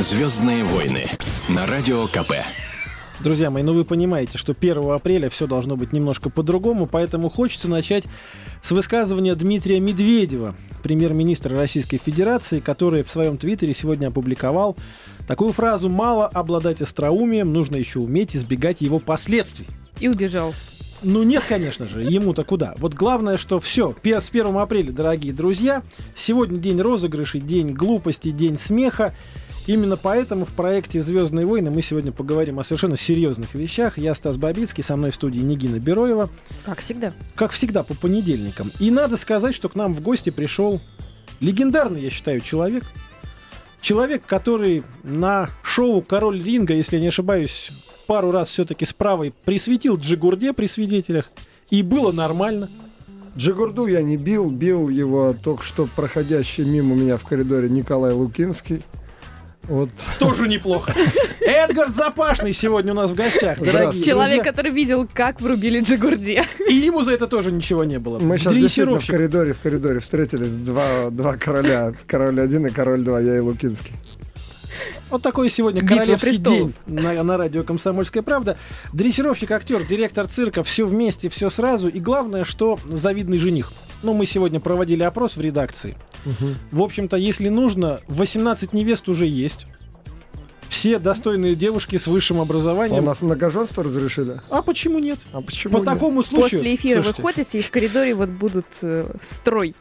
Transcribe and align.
Звездные 0.00 0.64
войны 0.64 1.04
на 1.48 1.66
радио 1.66 2.06
КП. 2.08 2.32
Друзья 3.20 3.48
мои, 3.50 3.62
ну 3.62 3.72
вы 3.72 3.84
понимаете, 3.84 4.38
что 4.38 4.52
1 4.52 4.90
апреля 4.90 5.30
все 5.30 5.46
должно 5.46 5.76
быть 5.76 5.92
немножко 5.92 6.30
по-другому, 6.30 6.86
поэтому 6.86 7.30
хочется 7.30 7.70
начать 7.70 8.04
с 8.62 8.72
высказывания 8.72 9.36
Дмитрия 9.36 9.78
Медведева, 9.78 10.56
премьер-министра 10.82 11.56
Российской 11.56 11.98
Федерации, 11.98 12.58
который 12.58 13.04
в 13.04 13.08
своем 13.08 13.38
твиттере 13.38 13.72
сегодня 13.72 14.08
опубликовал 14.08 14.76
такую 15.28 15.52
фразу 15.52 15.88
«Мало 15.88 16.26
обладать 16.26 16.82
остроумием, 16.82 17.52
нужно 17.52 17.76
еще 17.76 18.00
уметь 18.00 18.34
избегать 18.34 18.80
его 18.80 18.98
последствий». 18.98 19.68
И 20.00 20.08
убежал. 20.08 20.54
Ну 21.04 21.22
нет, 21.22 21.44
конечно 21.48 21.86
же, 21.86 22.02
ему-то 22.02 22.44
куда. 22.44 22.74
Вот 22.78 22.94
главное, 22.94 23.36
что 23.36 23.60
все, 23.60 23.94
с 24.02 24.28
1 24.28 24.56
апреля, 24.56 24.90
дорогие 24.90 25.32
друзья, 25.32 25.82
сегодня 26.16 26.58
день 26.58 26.80
розыгрышей, 26.80 27.40
день 27.40 27.72
глупости, 27.72 28.30
день 28.32 28.58
смеха. 28.58 29.14
Именно 29.66 29.96
поэтому 29.96 30.44
в 30.44 30.52
проекте 30.52 31.02
«Звездные 31.02 31.46
войны» 31.46 31.70
мы 31.70 31.80
сегодня 31.80 32.12
поговорим 32.12 32.58
о 32.58 32.64
совершенно 32.64 32.98
серьезных 32.98 33.54
вещах. 33.54 33.96
Я 33.96 34.14
Стас 34.14 34.36
Бабицкий, 34.36 34.84
со 34.84 34.94
мной 34.96 35.10
в 35.10 35.14
студии 35.14 35.40
Нигина 35.40 35.78
Бероева. 35.78 36.28
Как 36.66 36.80
всегда. 36.80 37.14
Как 37.34 37.52
всегда, 37.52 37.82
по 37.82 37.94
понедельникам. 37.94 38.72
И 38.78 38.90
надо 38.90 39.16
сказать, 39.16 39.54
что 39.54 39.70
к 39.70 39.74
нам 39.74 39.94
в 39.94 40.02
гости 40.02 40.28
пришел 40.28 40.82
легендарный, 41.40 42.02
я 42.02 42.10
считаю, 42.10 42.40
человек. 42.40 42.84
Человек, 43.80 44.26
который 44.26 44.84
на 45.02 45.48
шоу 45.62 46.02
«Король 46.02 46.42
ринга», 46.42 46.74
если 46.74 46.98
не 46.98 47.08
ошибаюсь, 47.08 47.70
пару 48.06 48.32
раз 48.32 48.50
все-таки 48.50 48.84
с 48.84 48.92
правой 48.92 49.32
присветил 49.46 49.96
Джигурде 49.96 50.52
при 50.52 50.66
свидетелях. 50.66 51.30
И 51.70 51.82
было 51.82 52.12
нормально. 52.12 52.70
Джигурду 53.34 53.86
я 53.86 54.02
не 54.02 54.18
бил, 54.18 54.50
бил 54.50 54.90
его 54.90 55.34
только 55.42 55.64
что 55.64 55.88
проходящий 55.96 56.64
мимо 56.64 56.94
меня 56.94 57.16
в 57.16 57.24
коридоре 57.24 57.70
Николай 57.70 58.12
Лукинский. 58.12 58.84
Вот. 59.68 59.90
Тоже 60.18 60.48
неплохо. 60.48 60.94
Эдгар 61.40 61.90
Запашный 61.90 62.52
сегодня 62.52 62.92
у 62.92 62.96
нас 62.96 63.10
в 63.10 63.14
гостях, 63.14 63.58
дорогие 63.58 64.02
Человек, 64.02 64.36
друзья. 64.36 64.52
который 64.52 64.70
видел, 64.72 65.08
как 65.12 65.40
врубили 65.40 65.80
Джигурде. 65.80 66.44
И 66.68 66.74
ему 66.74 67.02
за 67.02 67.12
это 67.12 67.26
тоже 67.26 67.50
ничего 67.50 67.84
не 67.84 67.98
было. 67.98 68.18
Мы 68.18 68.38
сейчас 68.38 68.54
действительно 68.54 68.98
в 68.98 69.06
коридоре, 69.06 69.54
в 69.54 69.60
коридоре 69.60 70.00
встретились 70.00 70.52
два, 70.52 71.10
два 71.10 71.36
короля. 71.36 71.94
Король 72.06 72.40
один 72.40 72.66
и 72.66 72.70
король 72.70 73.02
два, 73.02 73.20
я 73.20 73.36
и 73.36 73.40
Лукинский. 73.40 73.92
Вот 75.10 75.22
такой 75.22 75.48
сегодня 75.50 75.82
Битва 75.82 75.96
королевский 75.96 76.38
день 76.38 76.74
на, 76.86 77.22
на 77.22 77.36
радио 77.36 77.62
«Комсомольская 77.62 78.22
правда». 78.22 78.58
Дрессировщик, 78.92 79.50
актер, 79.50 79.84
директор 79.86 80.26
цирка, 80.26 80.64
все 80.64 80.86
вместе, 80.86 81.28
все 81.28 81.50
сразу. 81.50 81.88
И 81.88 82.00
главное, 82.00 82.44
что 82.44 82.78
завидный 82.84 83.38
жених. 83.38 83.72
Ну, 84.02 84.12
мы 84.14 84.26
сегодня 84.26 84.60
проводили 84.60 85.02
опрос 85.02 85.36
в 85.36 85.40
редакции. 85.40 85.96
Угу. 86.24 86.54
В 86.72 86.82
общем-то, 86.82 87.16
если 87.16 87.48
нужно, 87.48 88.00
18 88.08 88.72
невест 88.72 89.08
уже 89.08 89.26
есть. 89.26 89.66
Все 90.68 90.98
достойные 90.98 91.54
девушки 91.54 91.98
с 91.98 92.06
высшим 92.06 92.40
образованием. 92.40 92.98
А 92.98 93.02
у 93.02 93.06
нас 93.06 93.22
многоженство 93.22 93.84
разрешили? 93.84 94.40
А 94.50 94.60
почему 94.60 94.98
нет? 94.98 95.18
А 95.32 95.40
почему 95.40 95.74
По 95.74 95.78
нет? 95.78 95.86
такому 95.86 96.22
случаю. 96.22 96.60
После 96.60 96.74
эфира 96.74 97.02
Слушайте. 97.02 97.22
вы 97.22 97.28
ходите, 97.32 97.58
и 97.58 97.62
в 97.62 97.70
коридоре 97.70 98.14
вот 98.14 98.30
будут 98.30 98.66
э, 98.82 99.04
строй. 99.22 99.76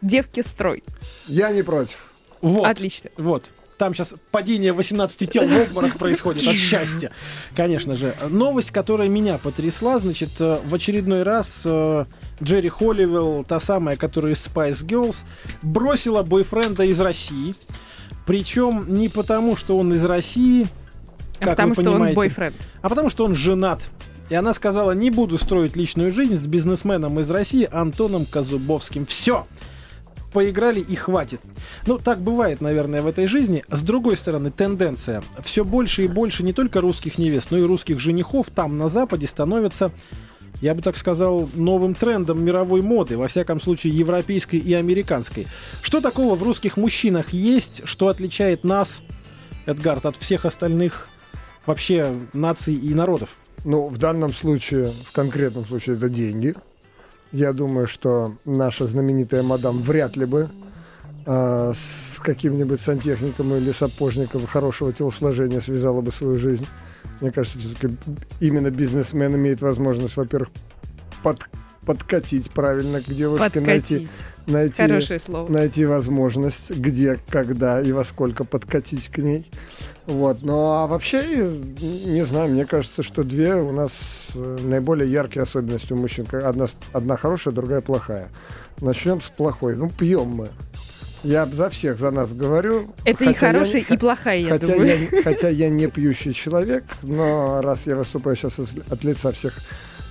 Девки 0.00 0.40
строй. 0.40 0.82
Я 1.26 1.50
не 1.52 1.62
против. 1.62 1.98
Вот. 2.40 2.66
Отлично. 2.66 3.10
Вот. 3.16 3.44
Там 3.76 3.94
сейчас 3.94 4.14
падение 4.32 4.72
18 4.72 5.30
тел 5.30 5.46
в 5.46 5.52
обморок 5.52 5.98
происходит 5.98 6.46
от 6.48 6.56
счастья. 6.56 7.12
Конечно 7.54 7.94
же. 7.94 8.16
Новость, 8.28 8.70
которая 8.70 9.08
меня 9.08 9.38
потрясла, 9.38 9.98
значит, 9.98 10.30
э, 10.40 10.60
в 10.64 10.74
очередной 10.74 11.22
раз 11.22 11.62
э, 11.64 12.06
Джерри 12.42 12.68
Холливелл, 12.68 13.44
та 13.44 13.60
самая, 13.60 13.96
которая 13.96 14.34
из 14.34 14.46
Spice 14.46 14.84
Girls, 14.84 15.16
бросила 15.62 16.22
бойфренда 16.22 16.84
из 16.84 17.00
России. 17.00 17.54
Причем 18.26 18.84
не 18.88 19.08
потому, 19.08 19.56
что 19.56 19.78
он 19.78 19.92
из 19.94 20.04
России, 20.04 20.66
а 21.40 21.44
как 21.44 21.50
потому, 21.50 21.70
вы 21.70 21.74
понимаете, 21.76 22.00
что 22.00 22.08
он 22.10 22.14
бойфренд. 22.14 22.54
а 22.82 22.88
потому, 22.88 23.10
что 23.10 23.24
он 23.24 23.34
женат. 23.34 23.82
И 24.28 24.34
она 24.34 24.52
сказала, 24.52 24.92
не 24.92 25.10
буду 25.10 25.38
строить 25.38 25.76
личную 25.76 26.12
жизнь 26.12 26.36
с 26.36 26.46
бизнесменом 26.46 27.18
из 27.20 27.30
России 27.30 27.66
Антоном 27.70 28.26
Казубовским. 28.26 29.06
Все 29.06 29.46
поиграли 30.32 30.80
и 30.80 30.94
хватит. 30.94 31.40
Ну, 31.86 31.98
так 31.98 32.20
бывает, 32.20 32.60
наверное, 32.60 33.00
в 33.00 33.06
этой 33.06 33.26
жизни. 33.26 33.64
С 33.70 33.82
другой 33.82 34.18
стороны, 34.18 34.50
тенденция. 34.50 35.22
Все 35.42 35.64
больше 35.64 36.04
и 36.04 36.06
больше 36.06 36.42
не 36.42 36.52
только 36.52 36.82
русских 36.82 37.16
невест, 37.16 37.50
но 37.50 37.58
и 37.58 37.62
русских 37.62 37.98
женихов 37.98 38.48
там, 38.54 38.76
на 38.76 38.88
Западе, 38.88 39.26
становятся 39.26 39.90
я 40.60 40.74
бы 40.74 40.82
так 40.82 40.96
сказал, 40.96 41.48
новым 41.54 41.94
трендом 41.94 42.44
мировой 42.44 42.82
моды, 42.82 43.16
во 43.16 43.28
всяком 43.28 43.60
случае 43.60 43.96
европейской 43.96 44.56
и 44.56 44.74
американской. 44.74 45.46
Что 45.82 46.00
такого 46.00 46.34
в 46.34 46.42
русских 46.42 46.76
мужчинах 46.76 47.32
есть, 47.32 47.82
что 47.84 48.08
отличает 48.08 48.64
нас, 48.64 49.00
Эдгард, 49.66 50.06
от 50.06 50.16
всех 50.16 50.44
остальных 50.44 51.08
вообще 51.66 52.14
наций 52.32 52.74
и 52.74 52.94
народов? 52.94 53.36
Ну, 53.64 53.88
в 53.88 53.98
данном 53.98 54.32
случае, 54.32 54.92
в 55.04 55.12
конкретном 55.12 55.66
случае, 55.66 55.96
это 55.96 56.08
деньги. 56.08 56.54
Я 57.32 57.52
думаю, 57.52 57.86
что 57.86 58.36
наша 58.44 58.86
знаменитая 58.86 59.42
мадам 59.42 59.82
вряд 59.82 60.16
ли 60.16 60.24
бы 60.24 60.48
э, 61.26 61.72
с 61.74 62.18
каким-нибудь 62.20 62.80
сантехником 62.80 63.54
или 63.54 63.72
сапожником 63.72 64.46
хорошего 64.46 64.92
телосложения 64.92 65.60
связала 65.60 66.00
бы 66.00 66.10
свою 66.10 66.38
жизнь. 66.38 66.66
Мне 67.20 67.32
кажется, 67.32 67.58
все-таки 67.58 67.96
именно 68.40 68.70
бизнесмен 68.70 69.34
имеет 69.36 69.60
возможность, 69.60 70.16
во-первых, 70.16 70.50
под, 71.22 71.48
подкатить 71.84 72.50
правильно 72.50 73.00
к 73.00 73.06
девушке, 73.06 73.60
найти, 73.60 74.08
найти, 74.46 74.82
найти 75.48 75.84
возможность, 75.84 76.70
где, 76.70 77.18
когда 77.28 77.80
и 77.80 77.92
во 77.92 78.04
сколько 78.04 78.44
подкатить 78.44 79.08
к 79.08 79.18
ней. 79.18 79.50
Вот. 80.06 80.42
Ну 80.42 80.72
а 80.72 80.86
вообще, 80.86 81.22
не 81.80 82.24
знаю, 82.24 82.50
мне 82.50 82.66
кажется, 82.66 83.02
что 83.02 83.24
две 83.24 83.54
у 83.54 83.72
нас 83.72 83.92
э, 84.34 84.58
наиболее 84.62 85.10
яркие 85.10 85.42
особенности 85.42 85.92
у 85.92 85.96
мужчин. 85.96 86.26
Одна, 86.32 86.66
одна 86.92 87.16
хорошая, 87.16 87.52
другая 87.52 87.80
плохая. 87.80 88.28
Начнем 88.80 89.20
с 89.20 89.28
плохой. 89.28 89.76
Ну, 89.76 89.90
пьем 89.90 90.28
мы. 90.28 90.48
Я 91.22 91.46
за 91.46 91.68
всех 91.68 91.98
за 91.98 92.10
нас 92.10 92.32
говорю. 92.32 92.94
Это 93.04 93.24
и 93.24 93.34
хорошая, 93.34 93.84
я, 93.88 93.94
и 93.94 93.98
плохая, 93.98 94.38
я 94.38 94.50
хотя 94.50 94.66
думаю. 94.66 95.08
Я, 95.10 95.22
хотя 95.22 95.48
я 95.48 95.68
не 95.68 95.88
пьющий 95.88 96.32
человек, 96.32 96.84
но 97.02 97.60
раз 97.60 97.86
я 97.86 97.96
выступаю 97.96 98.36
сейчас 98.36 98.58
от 98.58 99.04
лица 99.04 99.32
всех 99.32 99.54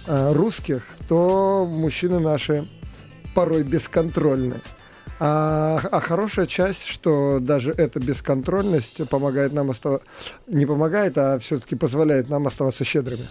э, 0.06 0.34
русских, 0.34 0.84
то 1.08 1.66
мужчины 1.66 2.20
наши 2.20 2.68
порой 3.34 3.64
бесконтрольны. 3.64 4.62
А, 5.20 5.80
а 5.92 6.00
хорошая 6.00 6.46
часть, 6.46 6.86
что 6.86 7.40
даже 7.40 7.72
эта 7.72 8.00
бесконтрольность 8.00 9.08
помогает 9.10 9.54
нам 9.54 9.72
оставаться... 9.72 10.06
Не 10.46 10.66
помогает, 10.66 11.18
а 11.18 11.40
все-таки 11.40 11.76
позволяет 11.76 12.30
нам 12.30 12.46
оставаться 12.46 12.84
щедрыми. 12.84 13.28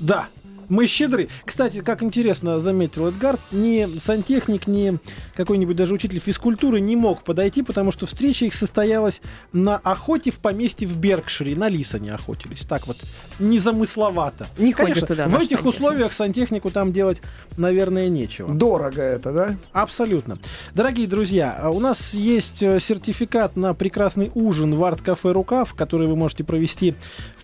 Да, 0.00 0.28
мы 0.70 0.86
щедры. 0.86 1.28
Кстати, 1.44 1.82
как 1.82 2.02
интересно 2.02 2.58
заметил 2.58 3.08
Эдгард, 3.08 3.40
ни 3.52 3.98
сантехник, 3.98 4.66
ни 4.66 4.98
какой-нибудь 5.34 5.76
даже 5.76 5.92
учитель 5.92 6.18
физкультуры 6.20 6.80
не 6.80 6.96
мог 6.96 7.24
подойти, 7.24 7.62
потому 7.62 7.92
что 7.92 8.06
встреча 8.06 8.46
их 8.46 8.54
состоялась 8.54 9.20
на 9.52 9.76
охоте 9.76 10.30
в 10.30 10.38
поместье 10.38 10.88
в 10.88 10.96
Беркшире. 10.96 11.56
На 11.56 11.68
лиса 11.68 11.98
не 11.98 12.10
охотились. 12.10 12.60
Так 12.60 12.86
вот, 12.86 12.96
незамысловато. 13.38 14.46
Не 14.56 14.72
Конечно, 14.72 15.06
туда. 15.06 15.26
В 15.26 15.34
этих 15.34 15.58
сантехник. 15.58 15.66
условиях 15.66 16.12
сантехнику 16.12 16.70
там 16.70 16.92
делать, 16.92 17.20
наверное, 17.56 18.08
нечего. 18.08 18.54
Дорого 18.54 19.02
это, 19.02 19.32
да? 19.32 19.56
Абсолютно. 19.72 20.38
Дорогие 20.74 21.06
друзья, 21.06 21.68
у 21.72 21.80
нас 21.80 22.14
есть 22.14 22.62
э, 22.62 22.78
сертификат 22.80 23.56
на 23.56 23.74
прекрасный 23.74 24.30
ужин 24.34 24.74
в 24.74 24.84
арт-кафе 24.84 25.32
«Рукав», 25.32 25.74
который 25.74 26.06
вы 26.06 26.16
можете 26.16 26.44
провести 26.44 26.94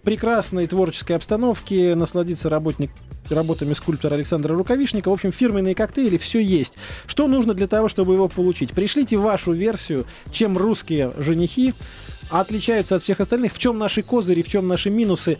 прекрасной 0.06 0.68
творческой 0.68 1.16
обстановке, 1.16 1.96
насладиться 1.96 2.48
работник 2.48 2.92
работами 3.28 3.74
скульптора 3.74 4.14
Александра 4.14 4.54
Рукавишника. 4.54 5.08
В 5.08 5.12
общем, 5.12 5.32
фирменные 5.32 5.74
коктейли, 5.74 6.16
все 6.16 6.38
есть. 6.38 6.74
Что 7.08 7.26
нужно 7.26 7.54
для 7.54 7.66
того, 7.66 7.88
чтобы 7.88 8.14
его 8.14 8.28
получить? 8.28 8.70
Пришлите 8.70 9.16
вашу 9.16 9.52
версию, 9.52 10.06
чем 10.30 10.56
русские 10.56 11.10
женихи 11.16 11.74
отличаются 12.30 12.94
от 12.94 13.02
всех 13.02 13.18
остальных, 13.18 13.52
в 13.52 13.58
чем 13.58 13.78
наши 13.78 14.04
козыри, 14.04 14.42
в 14.42 14.48
чем 14.48 14.68
наши 14.68 14.90
минусы. 14.90 15.38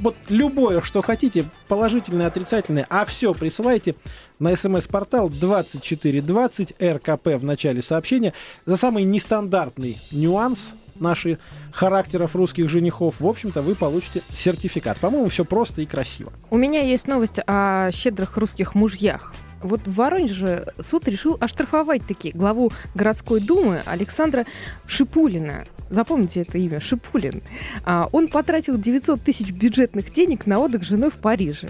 Вот 0.00 0.16
любое, 0.28 0.80
что 0.80 1.00
хотите, 1.00 1.44
положительное, 1.68 2.26
отрицательное, 2.26 2.88
а 2.90 3.04
все 3.04 3.32
присылайте 3.34 3.94
на 4.40 4.56
смс-портал 4.56 5.28
2420 5.28 6.74
РКП 6.82 7.26
в 7.36 7.44
начале 7.44 7.82
сообщения 7.82 8.34
за 8.66 8.76
самый 8.76 9.04
нестандартный 9.04 9.98
нюанс 10.10 10.70
наших 11.00 11.38
характеров 11.72 12.34
русских 12.36 12.68
женихов, 12.68 13.20
в 13.20 13.26
общем-то, 13.26 13.62
вы 13.62 13.74
получите 13.74 14.22
сертификат. 14.34 14.98
По-моему, 14.98 15.28
все 15.28 15.44
просто 15.44 15.82
и 15.82 15.86
красиво. 15.86 16.32
У 16.50 16.56
меня 16.56 16.80
есть 16.80 17.06
новость 17.06 17.40
о 17.46 17.90
щедрых 17.92 18.36
русских 18.36 18.74
мужьях. 18.74 19.32
Вот 19.60 19.80
в 19.86 19.94
Воронеже 19.94 20.72
суд 20.80 21.08
решил 21.08 21.36
оштрафовать 21.40 22.06
таки 22.06 22.30
главу 22.30 22.70
городской 22.94 23.40
думы 23.40 23.82
Александра 23.86 24.46
Шипулина. 24.86 25.64
Запомните 25.90 26.42
это 26.42 26.58
имя, 26.58 26.80
Шипулин. 26.80 27.42
А, 27.84 28.08
он 28.12 28.28
потратил 28.28 28.76
900 28.76 29.20
тысяч 29.20 29.50
бюджетных 29.50 30.12
денег 30.12 30.46
на 30.46 30.58
отдых 30.60 30.84
с 30.84 30.88
женой 30.88 31.10
в 31.10 31.16
Париже. 31.16 31.68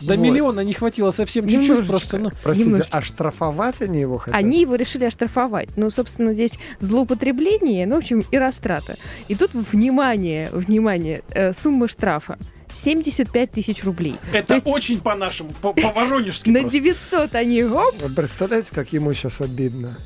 До 0.00 0.14
Вот. 0.14 0.18
миллиона 0.22 0.60
не 0.60 0.72
хватило 0.72 1.10
совсем 1.12 1.44
чуть-чуть, 1.46 1.62
Немножечко. 1.68 1.90
просто, 1.90 2.18
ну, 2.18 2.30
Простите, 2.42 2.68
Немножечко. 2.70 2.98
а 2.98 3.02
штрафовать 3.02 3.82
они 3.82 4.00
его 4.00 4.18
хотят? 4.18 4.38
Они 4.40 4.60
его 4.60 4.74
решили 4.74 5.04
оштрафовать. 5.04 5.76
Ну, 5.76 5.90
собственно, 5.90 6.34
здесь 6.34 6.58
злоупотребление, 6.80 7.86
ну, 7.86 7.96
в 7.96 7.98
общем, 7.98 8.22
и 8.30 8.38
растрата. 8.38 8.96
И 9.28 9.34
тут, 9.34 9.52
внимание, 9.54 10.48
внимание, 10.52 11.22
э, 11.30 11.52
сумма 11.52 11.88
штрафа. 11.88 12.38
75 12.82 13.52
тысяч 13.52 13.84
рублей. 13.84 14.16
это 14.32 14.48
То 14.48 14.54
есть 14.54 14.66
очень 14.66 15.00
по-нашему, 15.00 15.50
по- 15.62 15.72
по-воронежски 15.72 16.48
на 16.50 16.60
просто. 16.60 16.78
900 16.80 17.34
они, 17.36 17.62
оп, 17.62 17.94
Вы 18.02 18.08
представляете, 18.12 18.70
как 18.74 18.92
ему 18.92 19.12
сейчас 19.14 19.40
обидно? 19.40 19.96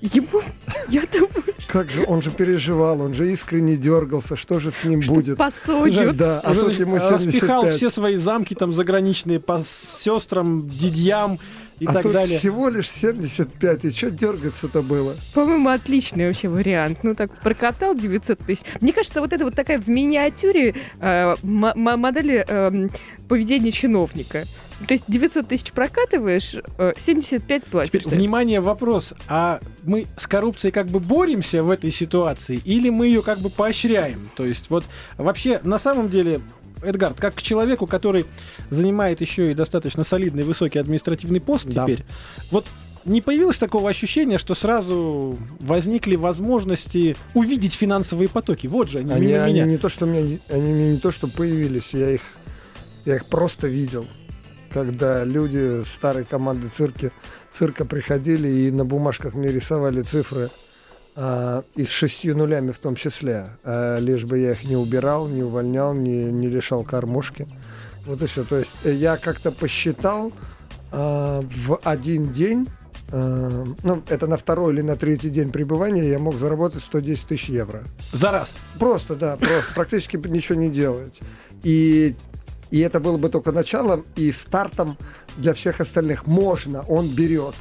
Ему, 0.00 0.42
я 0.88 1.02
думаю, 1.12 1.44
Как 1.68 1.90
же, 1.90 2.04
он 2.06 2.22
же 2.22 2.30
переживал, 2.30 3.00
он 3.00 3.14
же 3.14 3.30
искренне 3.32 3.76
дергался, 3.76 4.36
что 4.36 4.58
же 4.58 4.70
с 4.70 4.84
ним 4.84 5.00
будет? 5.00 5.38
посудят. 5.38 6.16
Да, 6.16 6.40
а 6.40 6.54
тут 6.54 6.78
ему 6.78 6.96
распихал 6.96 7.62
75. 7.64 7.74
все 7.76 7.90
свои 7.90 8.16
замки 8.16 8.54
там 8.54 8.72
заграничные 8.72 9.40
по 9.40 9.62
сестрам, 9.66 10.68
дядьям 10.68 11.38
и 11.80 11.86
а 11.86 11.92
так 11.92 12.02
тут 12.02 12.12
далее. 12.12 12.38
всего 12.38 12.68
лишь 12.68 12.88
75, 12.90 13.84
и 13.86 13.90
что 13.90 14.10
дергаться-то 14.10 14.82
было? 14.82 15.16
По-моему, 15.34 15.68
отличный 15.70 16.26
вообще 16.26 16.48
вариант. 16.48 16.98
Ну, 17.02 17.14
так 17.14 17.40
прокатал 17.42 17.94
900 17.94 18.38
тысяч. 18.38 18.62
Мне 18.80 18.92
кажется, 18.92 19.20
вот 19.20 19.32
это 19.32 19.44
вот 19.44 19.54
такая 19.54 19.78
в 19.80 19.88
миниатюре 19.88 20.74
э, 21.00 21.34
модель 21.42 22.44
эм, 22.46 22.90
поведения 23.28 23.72
чиновника. 23.72 24.44
То 24.86 24.94
есть 24.94 25.04
900 25.08 25.48
тысяч 25.48 25.72
прокатываешь, 25.72 26.56
э, 26.78 26.92
75 26.98 27.64
платишь. 27.64 28.02
Теперь, 28.02 28.14
внимание, 28.16 28.60
вопрос. 28.60 29.14
А 29.28 29.60
мы 29.84 30.06
с 30.18 30.26
коррупцией 30.26 30.72
как 30.72 30.86
бы 30.88 31.00
боремся 31.00 31.62
в 31.62 31.70
этой 31.70 31.90
ситуации 31.92 32.60
или 32.64 32.90
мы 32.90 33.06
ее 33.06 33.22
как 33.22 33.38
бы 33.38 33.50
поощряем? 33.50 34.28
То 34.36 34.44
есть 34.44 34.70
вот 34.70 34.84
вообще 35.16 35.60
на 35.62 35.78
самом 35.78 36.10
деле 36.10 36.40
Эдгард, 36.82 37.18
как 37.18 37.36
к 37.36 37.42
человеку, 37.42 37.86
который 37.86 38.26
занимает 38.68 39.20
еще 39.20 39.52
и 39.52 39.54
достаточно 39.54 40.04
солидный 40.04 40.42
высокий 40.42 40.78
административный 40.78 41.40
пост 41.40 41.66
Да. 41.66 41.84
теперь, 41.84 42.04
вот 42.50 42.66
не 43.06 43.20
появилось 43.20 43.58
такого 43.58 43.88
ощущения, 43.88 44.38
что 44.38 44.54
сразу 44.54 45.38
возникли 45.60 46.16
возможности 46.16 47.16
увидеть 47.32 47.74
финансовые 47.74 48.28
потоки? 48.28 48.66
Вот 48.66 48.88
же 48.90 48.98
они, 48.98 49.12
Они, 49.12 49.26
мимо 49.28 49.44
они 49.44 49.54
меня. 49.54 49.64
не 49.66 49.76
то, 49.78 49.88
что 49.88 50.04
мне, 50.06 50.22
не- 50.22 50.40
они 50.48 50.72
мне 50.72 50.92
не 50.92 50.98
то, 50.98 51.10
что 51.12 51.28
появились, 51.28 51.94
я 51.94 52.10
их, 52.10 52.22
я 53.04 53.16
их 53.16 53.26
просто 53.26 53.68
видел, 53.68 54.06
когда 54.74 55.22
люди 55.22 55.84
старой 55.84 56.24
команды 56.24 56.66
цирки, 56.66 57.12
цирка 57.52 57.84
приходили 57.84 58.48
и 58.48 58.70
на 58.72 58.84
бумажках 58.84 59.34
мне 59.34 59.52
рисовали 59.52 60.02
цифры 60.02 60.50
а, 61.14 61.62
и 61.76 61.84
с 61.84 61.90
шестью 61.90 62.36
нулями 62.36 62.72
в 62.72 62.80
том 62.80 62.96
числе, 62.96 63.46
а, 63.62 64.00
лишь 64.00 64.24
бы 64.24 64.36
я 64.40 64.50
их 64.50 64.64
не 64.64 64.76
убирал, 64.76 65.28
не 65.28 65.44
увольнял, 65.44 65.94
не, 65.94 66.24
не 66.24 66.48
лишал 66.48 66.82
кормушки. 66.82 67.46
Вот 68.04 68.20
и 68.20 68.26
все. 68.26 68.42
То 68.42 68.58
есть 68.58 68.74
э, 68.82 68.92
я 68.92 69.16
как-то 69.16 69.52
посчитал 69.52 70.32
а, 70.90 71.42
в 71.66 71.78
один 71.84 72.32
день, 72.32 72.66
а, 73.12 73.64
ну, 73.84 74.02
это 74.08 74.26
на 74.26 74.36
второй 74.36 74.74
или 74.74 74.80
на 74.80 74.96
третий 74.96 75.30
день 75.30 75.50
пребывания 75.50 76.08
я 76.08 76.18
мог 76.18 76.34
заработать 76.34 76.82
110 76.82 77.28
тысяч 77.28 77.48
евро. 77.48 77.84
За 78.12 78.32
раз. 78.32 78.56
Просто, 78.80 79.14
да, 79.14 79.36
просто 79.36 79.72
практически 79.72 80.16
ничего 80.16 80.58
не 80.58 80.68
делать. 80.68 81.20
И, 81.62 82.16
и 82.74 82.80
это 82.80 82.98
было 82.98 83.16
бы 83.18 83.28
только 83.28 83.52
началом 83.52 84.04
и 84.16 84.32
стартом 84.32 84.98
для 85.36 85.54
всех 85.54 85.80
остальных. 85.80 86.26
Можно, 86.26 86.82
он 86.88 87.14
берет. 87.14 87.54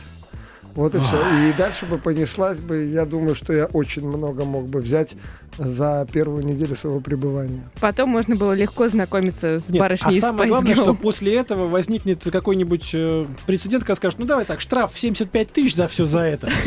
Вот 0.75 0.95
и 0.95 0.99
все. 0.99 1.17
И 1.49 1.53
дальше 1.53 1.85
бы 1.85 1.97
понеслась 1.97 2.59
бы, 2.59 2.85
я 2.85 3.05
думаю, 3.05 3.35
что 3.35 3.53
я 3.53 3.65
очень 3.65 4.05
много 4.07 4.43
мог 4.43 4.65
бы 4.65 4.79
взять 4.79 5.15
за 5.57 6.07
первую 6.11 6.43
неделю 6.43 6.75
своего 6.75 6.99
пребывания. 6.99 7.61
Потом 7.79 8.09
можно 8.09 8.35
было 8.35 8.53
легко 8.53 8.87
знакомиться 8.87 9.59
с 9.59 9.69
Нет, 9.69 9.79
барышней 9.79 10.09
а 10.09 10.17
из 10.17 10.21
самое 10.21 10.45
Spice 10.45 10.49
главное, 10.49 10.73
Girl. 10.73 10.81
что 10.83 10.93
после 10.95 11.35
этого 11.35 11.67
возникнет 11.67 12.23
какой-нибудь 12.23 12.89
э, 12.93 13.27
прецедент, 13.45 13.83
когда 13.83 13.95
скажут, 13.95 14.17
ну 14.19 14.25
давай 14.25 14.45
так, 14.45 14.61
штраф 14.61 14.93
в 14.93 14.99
75 14.99 15.51
тысяч 15.53 15.75
за 15.75 15.87
все 15.87 16.05
за 16.05 16.19
это. 16.21 16.49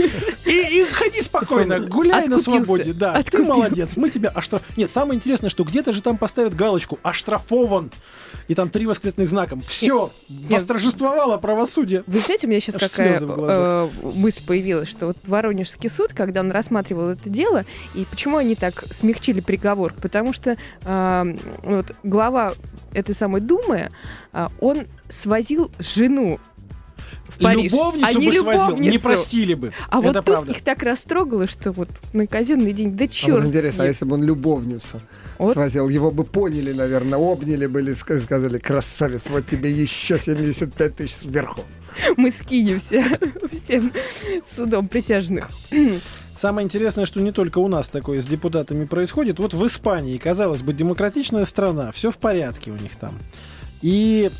И, 0.46 0.50
и 0.80 0.84
ходи 0.84 1.20
спокойно, 1.22 1.80
гуляй 1.80 2.28
на 2.28 2.36
Откупился. 2.36 2.64
свободе. 2.64 2.92
Да, 2.92 3.14
ты 3.14 3.18
Откупился. 3.18 3.52
молодец, 3.52 3.96
мы 3.96 4.10
тебя 4.10 4.28
оштраф... 4.28 4.62
Нет, 4.76 4.88
самое 4.92 5.16
интересное, 5.16 5.50
что 5.50 5.64
где-то 5.64 5.92
же 5.92 6.00
там 6.02 6.16
поставят 6.18 6.54
галочку 6.54 7.00
«Оштрафован». 7.02 7.90
И 8.46 8.54
там 8.54 8.70
три 8.70 8.86
восклицательных 8.86 9.28
знака. 9.28 9.58
Все, 9.66 10.12
восторжествовало 10.28 11.36
правосудие. 11.38 12.04
Вы 12.06 12.20
знаете, 12.20 12.46
у 12.46 12.50
меня 12.50 12.60
сейчас 12.60 12.76
Аж 12.76 12.90
какая 12.90 13.16
слезы 13.16 13.26
в 13.26 13.34
глазах. 13.34 13.60
э, 13.60 13.88
мысль 14.02 14.42
появилась, 14.46 14.88
что 14.88 15.06
вот 15.06 15.16
Воронежский 15.26 15.90
суд, 15.90 16.12
когда 16.12 16.40
он 16.40 16.50
рассматривал 16.50 17.10
это 17.10 17.28
дело, 17.28 17.64
и 17.94 18.04
почему 18.10 18.36
они 18.36 18.54
так 18.54 18.84
смягчили 18.92 19.40
приговор? 19.40 19.94
Потому 20.00 20.32
что 20.32 20.56
э, 20.84 21.34
вот 21.62 21.92
глава 22.02 22.54
этой 22.92 23.14
самой 23.14 23.40
Думы, 23.40 23.88
э, 24.32 24.46
он 24.60 24.86
свозил 25.10 25.70
жену 25.78 26.38
в 27.28 27.42
Париж, 27.42 27.72
Любовницу 27.72 28.06
а 28.08 28.12
не 28.18 28.26
бы 28.28 28.32
свозил, 28.34 28.76
не 28.76 28.90
любовницу. 28.90 29.00
простили 29.02 29.54
бы. 29.54 29.72
А 29.88 29.98
Это 29.98 30.06
вот 30.06 30.14
тут 30.16 30.24
правда. 30.24 30.52
их 30.52 30.62
так 30.64 30.82
растрогало, 30.82 31.46
что 31.46 31.72
вот 31.72 31.88
на 32.12 32.26
казенный 32.26 32.72
день, 32.72 32.96
да 32.96 33.04
А 33.04 33.08
черт. 33.08 33.38
вот 33.40 33.48
интересно, 33.48 33.84
а 33.84 33.86
если 33.86 34.04
бы 34.04 34.14
он 34.14 34.22
любовницу 34.24 35.00
Вот. 35.38 35.52
свозил, 35.52 35.88
его 35.88 36.10
бы 36.10 36.24
поняли, 36.24 36.72
наверное, 36.72 37.18
обняли 37.18 37.66
бы 37.66 37.80
или 37.80 37.92
ска- 37.92 38.22
сказали, 38.22 38.58
красавец, 38.58 39.22
вот 39.28 39.46
тебе 39.46 39.70
еще 39.70 40.18
75 40.18 40.96
тысяч 40.96 41.14
сверху. 41.14 41.62
Мы 42.16 42.30
скинемся 42.30 43.04
всем 43.52 43.92
судом 44.50 44.88
присяжных. 44.88 45.48
Самое 46.36 46.66
интересное, 46.66 47.06
что 47.06 47.20
не 47.20 47.32
только 47.32 47.58
у 47.58 47.68
нас 47.68 47.88
такое 47.88 48.20
с 48.20 48.26
депутатами 48.26 48.84
происходит. 48.84 49.38
Вот 49.38 49.54
в 49.54 49.66
Испании, 49.66 50.18
казалось 50.18 50.60
бы, 50.60 50.74
демократичная 50.74 51.46
страна, 51.46 51.92
все 51.92 52.10
в 52.10 52.18
порядке 52.18 52.70
у 52.70 52.76
них 52.76 52.96
там. 52.96 53.18
И 53.80 54.30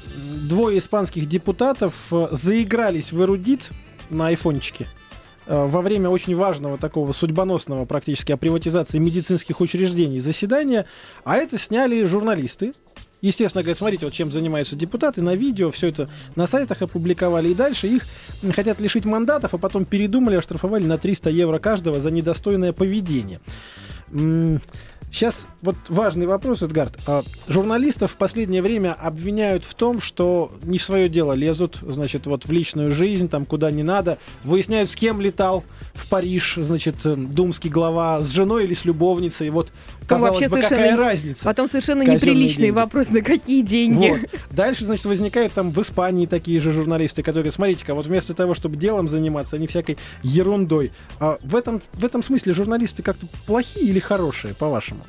двое 0.49 0.79
испанских 0.79 1.27
депутатов 1.29 1.95
э, 2.11 2.29
заигрались 2.33 3.13
в 3.13 3.23
эрудит 3.23 3.71
на 4.11 4.29
айфончике 4.29 4.87
во 5.47 5.81
время 5.81 6.11
очень 6.11 6.35
важного 6.35 6.79
такого 6.79 7.13
судьбоносного 7.13 7.85
практически 7.85 8.33
о 8.33 8.37
приватизации 8.37 8.99
медицинских 8.99 9.61
учреждений 9.61 10.19
заседания, 10.19 10.87
а 11.25 11.37
это 11.37 11.59
сняли 11.59 12.05
журналисты. 12.05 12.73
Естественно, 13.23 13.63
говорят, 13.63 13.79
смотрите, 13.79 14.05
вот 14.05 14.13
чем 14.13 14.31
занимаются 14.31 14.77
депутаты, 14.77 15.23
на 15.23 15.35
видео, 15.35 15.71
все 15.71 15.89
это 15.89 16.11
на 16.37 16.47
сайтах 16.47 16.83
опубликовали, 16.83 17.49
и 17.49 17.55
дальше 17.55 17.87
их 17.87 18.05
хотят 18.55 18.81
лишить 18.81 19.05
мандатов, 19.05 19.55
а 19.55 19.59
потом 19.59 19.85
передумали, 19.85 20.37
оштрафовали 20.37 20.85
на 20.85 20.99
300 20.99 21.31
евро 21.31 21.59
каждого 21.59 22.01
за 22.01 22.11
недостойное 22.11 22.73
поведение. 22.73 23.41
Сейчас 25.17 25.47
вот 25.63 25.77
важный 25.89 26.27
вопрос, 26.27 26.61
Эдгард. 26.61 26.99
А, 27.07 27.23
Журналистов 27.49 28.13
в 28.13 28.17
последнее 28.19 28.61
время 28.61 28.93
обвиняют 28.93 29.65
в 29.65 29.73
том, 29.73 29.99
что 29.99 30.53
не 30.63 30.77
в 30.77 30.85
свое 30.85 31.09
дело 31.09 31.33
лезут, 31.33 31.79
значит, 31.81 32.27
вот 32.27 32.45
в 32.45 32.53
личную 32.53 32.93
жизнь, 32.93 33.31
там 33.31 33.47
куда 33.47 33.71
не 33.71 33.83
надо, 33.83 34.19
выясняют, 34.45 34.91
с 34.91 34.95
кем 34.95 35.23
летал 35.23 35.65
в 35.97 36.09
Париж, 36.09 36.59
значит, 36.61 36.97
э, 37.05 37.15
думский 37.17 37.71
глава, 37.71 38.21
с 38.21 38.29
женой 38.29 38.65
или 38.65 38.75
с 38.75 38.85
любовницей. 38.85 39.51
Вот, 39.51 39.71
казалось 40.07 40.35
вообще 40.41 40.49
бы, 40.49 40.57
какая 40.63 40.79
совершенно- 40.79 40.97
разница? 41.03 41.45
Потом 41.45 41.69
совершенно 41.69 42.05
Казенные 42.05 42.17
неприличный 42.17 42.65
деньги. 42.67 42.77
вопрос, 42.77 43.09
на 43.11 43.23
какие 43.23 43.63
деньги. 43.63 44.09
Вот. 44.09 44.21
Дальше, 44.51 44.85
значит, 44.85 45.05
возникают 45.05 45.53
там 45.53 45.71
в 45.71 45.81
Испании 45.81 46.27
такие 46.27 46.61
же 46.61 46.73
журналисты, 46.73 47.23
которые, 47.23 47.53
смотрите-ка, 47.53 47.95
вот 47.95 48.07
вместо 48.07 48.35
того, 48.35 48.55
чтобы 48.55 48.77
делом 48.77 49.09
заниматься, 49.09 49.57
они 49.57 49.67
всякой 49.67 49.99
ерундой. 50.23 50.93
А 51.19 51.39
в, 51.43 51.57
этом, 51.57 51.83
в 51.95 52.05
этом 52.05 52.23
смысле 52.23 52.53
журналисты 52.55 53.03
как-то 53.03 53.27
плохие 53.47 53.87
или 53.87 53.99
хорошие, 53.99 54.55
по-вашему? 54.55 55.01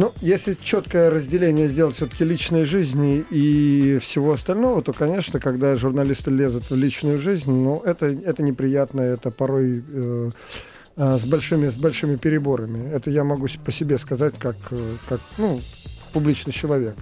Ну, 0.00 0.14
если 0.22 0.54
четкое 0.54 1.10
разделение 1.10 1.68
сделать 1.68 1.94
все-таки 1.94 2.24
личной 2.24 2.64
жизни 2.64 3.22
и 3.28 3.98
всего 3.98 4.32
остального, 4.32 4.80
то, 4.80 4.94
конечно, 4.94 5.38
когда 5.38 5.76
журналисты 5.76 6.30
лезут 6.30 6.70
в 6.70 6.74
личную 6.74 7.18
жизнь, 7.18 7.52
ну, 7.52 7.82
это, 7.84 8.06
это 8.06 8.42
неприятно, 8.42 9.02
это 9.02 9.30
порой 9.30 9.84
э, 9.86 10.30
э, 10.96 11.18
с, 11.18 11.26
большими, 11.26 11.68
с 11.68 11.76
большими 11.76 12.16
переборами. 12.16 12.90
Это 12.90 13.10
я 13.10 13.24
могу 13.24 13.46
по 13.62 13.70
себе 13.70 13.98
сказать, 13.98 14.38
как, 14.38 14.56
э, 14.70 14.96
как 15.06 15.20
ну, 15.36 15.60
публичный 16.12 16.52
человек. 16.52 16.94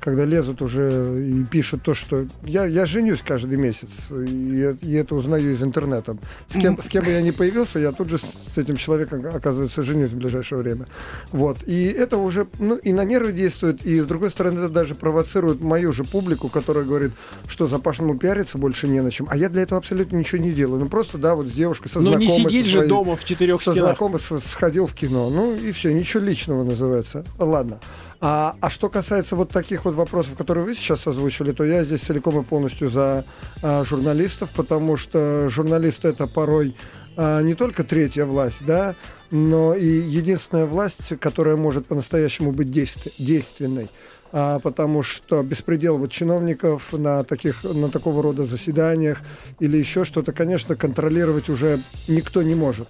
Когда 0.00 0.24
лезут 0.24 0.62
уже 0.62 1.16
и 1.18 1.44
пишут 1.44 1.82
то, 1.82 1.94
что... 1.94 2.26
Я, 2.44 2.64
я 2.64 2.86
женюсь 2.86 3.20
каждый 3.24 3.56
месяц, 3.56 3.88
и, 4.10 4.74
и 4.80 4.92
это 4.94 5.14
узнаю 5.14 5.52
из 5.52 5.62
интернета. 5.62 6.16
С 6.48 6.54
кем, 6.54 6.80
с 6.80 6.88
кем 6.88 7.04
бы 7.04 7.12
я 7.12 7.22
ни 7.22 7.30
появился, 7.30 7.78
я 7.78 7.92
тут 7.92 8.08
же 8.08 8.18
с 8.18 8.58
этим 8.58 8.76
человеком, 8.76 9.24
оказывается, 9.32 9.82
женюсь 9.84 10.10
в 10.10 10.16
ближайшее 10.18 10.60
время. 10.60 10.86
Вот. 11.30 11.58
И 11.66 11.84
это 11.86 12.16
уже, 12.18 12.48
ну, 12.58 12.76
и 12.76 12.92
на 12.92 13.04
нервы 13.04 13.32
действует, 13.32 13.86
и 13.86 14.00
с 14.00 14.04
другой 14.04 14.30
стороны, 14.30 14.58
это 14.58 14.68
даже 14.68 14.96
провоцирует 14.96 15.60
мою 15.60 15.92
же 15.92 16.02
публику, 16.02 16.48
которая 16.48 16.84
говорит, 16.84 17.12
что 17.46 17.68
Запашному 17.68 18.18
пиариться 18.18 18.58
больше 18.58 18.88
не 18.88 19.00
на 19.00 19.10
чем. 19.12 19.28
А 19.30 19.36
я 19.36 19.48
для 19.48 19.62
этого 19.62 19.78
абсолютно 19.78 20.16
ничего 20.16 20.42
не 20.42 20.50
делаю. 20.52 20.80
Ну, 20.80 20.88
просто, 20.88 21.16
да, 21.16 21.36
вот 21.36 21.46
с 21.48 21.52
девушкой, 21.52 21.90
со 21.90 22.00
не 22.00 22.06
знакомой, 22.06 22.28
сидеть 22.28 22.64
со 22.66 22.70
же 22.70 22.76
своей- 22.78 22.88
дома 22.88 23.14
в 23.16 23.24
четырех 23.24 23.62
со 23.62 23.70
стенах. 23.70 23.90
знакомый 23.90 24.18
с- 24.20 24.40
сходил 24.50 24.86
в 24.86 24.94
кино. 24.94 25.30
Ну 25.30 25.54
и 25.54 25.70
все, 25.70 25.92
ничего 25.92 26.24
личного 26.24 26.64
называется. 26.64 27.24
Ладно. 27.38 27.78
А, 28.24 28.54
а 28.60 28.70
что 28.70 28.88
касается 28.88 29.34
вот 29.34 29.50
таких 29.50 29.84
вот 29.84 29.96
вопросов, 29.96 30.38
которые 30.38 30.64
вы 30.64 30.76
сейчас 30.76 31.08
озвучили, 31.08 31.50
то 31.50 31.64
я 31.64 31.82
здесь 31.82 32.02
целиком 32.02 32.40
и 32.40 32.44
полностью 32.44 32.88
за 32.88 33.24
а, 33.62 33.82
журналистов, 33.82 34.48
потому 34.54 34.96
что 34.96 35.48
журналисты 35.48 36.06
это 36.06 36.28
порой 36.28 36.76
а, 37.16 37.42
не 37.42 37.56
только 37.56 37.82
третья 37.82 38.24
власть, 38.24 38.64
да, 38.64 38.94
но 39.32 39.74
и 39.74 39.86
единственная 39.88 40.66
власть, 40.66 41.18
которая 41.18 41.56
может 41.56 41.88
по-настоящему 41.88 42.52
быть 42.52 42.68
действ- 42.68 43.12
действенной. 43.18 43.90
а, 44.30 44.60
потому 44.60 45.02
что 45.02 45.42
беспредел 45.42 45.98
вот 45.98 46.12
чиновников 46.12 46.92
на, 46.92 47.24
таких, 47.24 47.64
на 47.64 47.90
такого 47.90 48.22
рода 48.22 48.46
заседаниях 48.46 49.18
или 49.58 49.76
еще 49.76 50.04
что-то, 50.04 50.32
конечно, 50.32 50.76
контролировать 50.76 51.48
уже 51.48 51.82
никто 52.06 52.42
не 52.42 52.54
может. 52.54 52.88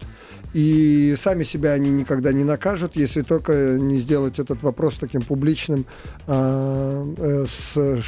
И 0.52 1.14
сами 1.18 1.44
себя 1.44 1.73
они 1.73 1.90
никогда 1.90 2.32
не 2.32 2.44
накажут, 2.44 2.97
если 2.97 3.23
только 3.23 3.78
не 3.80 3.99
сделать 3.99 4.38
этот 4.38 4.62
вопрос 4.62 4.94
таким 4.94 5.23
публичным, 5.23 5.87
а, 6.26 7.14
э, 7.18 7.47
с 7.49 8.02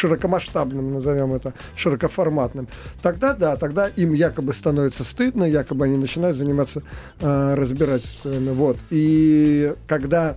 широкомасштабным, 0.00 0.94
назовем 0.94 1.34
это, 1.34 1.52
широкоформатным, 1.76 2.68
тогда 3.02 3.34
да, 3.34 3.56
тогда 3.56 3.88
им 3.88 4.12
якобы 4.12 4.52
становится 4.52 5.04
стыдно, 5.04 5.44
якобы 5.44 5.84
они 5.84 5.96
начинают 5.96 6.38
заниматься 6.38 6.82
э, 7.20 7.54
разбирательствами. 7.54 8.50
Вот. 8.50 8.78
И 8.90 9.74
когда 9.86 10.36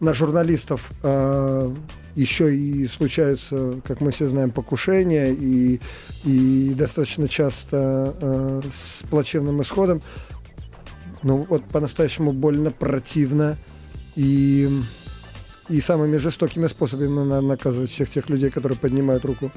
на 0.00 0.12
журналистов 0.12 0.90
э, 1.02 1.74
еще 2.14 2.54
и 2.54 2.86
случаются, 2.86 3.80
как 3.84 4.00
мы 4.00 4.10
все 4.10 4.28
знаем, 4.28 4.50
покушения 4.50 5.32
и, 5.32 5.80
и 6.24 6.74
достаточно 6.74 7.28
часто 7.28 8.14
э, 8.20 8.60
с 8.72 9.06
плачевным 9.08 9.62
исходом, 9.62 10.02
ну 11.22 11.44
вот 11.48 11.64
по-настоящему 11.64 12.32
больно, 12.32 12.70
противно 12.70 13.56
и 14.16 14.68
и 15.68 15.80
самыми 15.80 16.16
жестокими 16.16 16.66
способами 16.66 17.42
наказывать 17.42 17.90
всех 17.90 18.08
тех 18.08 18.28
людей, 18.30 18.50
которые 18.50 18.78
поднимают 18.78 19.24
руку, 19.24 19.50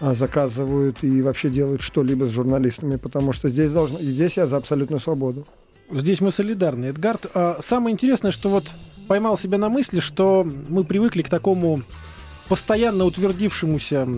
а, 0.00 0.14
заказывают 0.14 1.02
и 1.02 1.20
вообще 1.22 1.50
делают 1.50 1.82
что-либо 1.82 2.24
с 2.24 2.30
журналистами, 2.30 2.96
потому 2.96 3.32
что 3.32 3.48
здесь 3.48 3.70
должно, 3.70 3.98
и 3.98 4.04
здесь 4.04 4.36
я 4.36 4.46
за 4.46 4.56
абсолютную 4.56 5.00
свободу. 5.00 5.44
Здесь 5.90 6.20
мы 6.20 6.30
солидарны. 6.30 6.86
Эдгард, 6.86 7.26
а 7.34 7.60
самое 7.62 7.92
интересное, 7.92 8.30
что 8.30 8.50
вот 8.50 8.70
поймал 9.08 9.38
себя 9.38 9.58
на 9.58 9.68
мысли, 9.68 10.00
что 10.00 10.44
мы 10.44 10.84
привыкли 10.84 11.22
к 11.22 11.28
такому 11.28 11.82
постоянно 12.48 13.04
утвердившемуся 13.04 14.08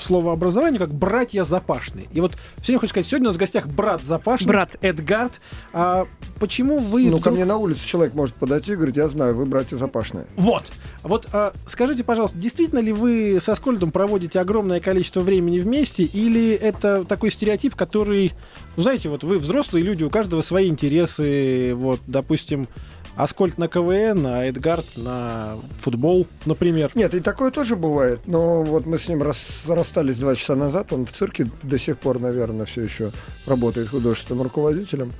словообразованию, 0.00 0.78
как 0.78 0.92
братья 0.92 1.44
Запашные. 1.44 2.06
И 2.12 2.20
вот 2.20 2.32
время 2.64 2.78
хочу 2.78 2.90
сказать, 2.90 3.06
сегодня 3.06 3.28
у 3.28 3.30
нас 3.30 3.36
в 3.36 3.38
гостях 3.38 3.66
брат 3.68 4.02
Запашный, 4.02 4.48
брат. 4.48 4.76
Эдгард. 4.80 5.40
А 5.72 6.06
почему 6.38 6.78
вы... 6.78 7.02
Ну, 7.02 7.08
вдруг... 7.08 7.24
ко 7.24 7.30
мне 7.30 7.44
на 7.44 7.56
улице 7.56 7.86
человек 7.86 8.14
может 8.14 8.34
подойти 8.34 8.72
и 8.72 8.74
говорить, 8.76 8.96
я 8.96 9.08
знаю, 9.08 9.34
вы 9.34 9.46
братья 9.46 9.76
Запашные. 9.76 10.26
Вот. 10.36 10.64
Вот 11.02 11.26
а, 11.32 11.52
скажите, 11.66 12.04
пожалуйста, 12.04 12.36
действительно 12.36 12.80
ли 12.80 12.92
вы 12.92 13.38
со 13.40 13.54
Скольдом 13.54 13.90
проводите 13.90 14.38
огромное 14.40 14.80
количество 14.80 15.20
времени 15.20 15.58
вместе, 15.60 16.02
или 16.02 16.50
это 16.50 17.04
такой 17.04 17.30
стереотип, 17.30 17.74
который, 17.74 18.32
ну, 18.76 18.82
знаете, 18.82 19.08
вот 19.08 19.24
вы 19.24 19.38
взрослые 19.38 19.82
люди, 19.82 20.04
у 20.04 20.10
каждого 20.10 20.42
свои 20.42 20.68
интересы, 20.68 21.72
вот, 21.74 22.00
допустим, 22.06 22.68
Аскольд 23.16 23.56
на 23.56 23.66
КВН, 23.66 24.26
а 24.26 24.44
Эдгард 24.44 24.84
на 24.96 25.56
футбол, 25.80 26.26
например. 26.44 26.90
Нет, 26.94 27.14
и 27.14 27.20
такое 27.20 27.50
тоже 27.50 27.74
бывает. 27.74 28.20
Но 28.26 28.62
вот 28.62 28.84
мы 28.84 28.98
с 28.98 29.08
ним 29.08 29.22
рас, 29.22 29.62
расстались 29.66 30.18
два 30.18 30.34
часа 30.34 30.54
назад. 30.54 30.92
Он 30.92 31.06
в 31.06 31.12
цирке 31.12 31.46
до 31.62 31.78
сих 31.78 31.98
пор, 31.98 32.20
наверное, 32.20 32.66
все 32.66 32.82
еще 32.82 33.12
работает 33.46 33.88
художественным 33.88 34.42
руководителем. 34.42 35.12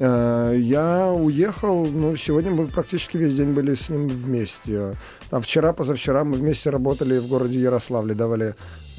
Э, 0.00 0.54
я 0.56 1.12
уехал, 1.12 1.86
ну, 1.86 2.14
сегодня 2.16 2.50
мы 2.50 2.66
практически 2.66 3.16
весь 3.16 3.34
день 3.34 3.52
были 3.52 3.74
с 3.74 3.88
ним 3.88 4.08
вместе. 4.08 4.94
Там 5.30 5.42
вчера, 5.42 5.72
позавчера 5.72 6.24
мы 6.24 6.36
вместе 6.36 6.70
работали 6.70 7.18
в 7.18 7.28
городе 7.28 7.60
Ярославле, 7.60 8.14
давали 8.14 8.54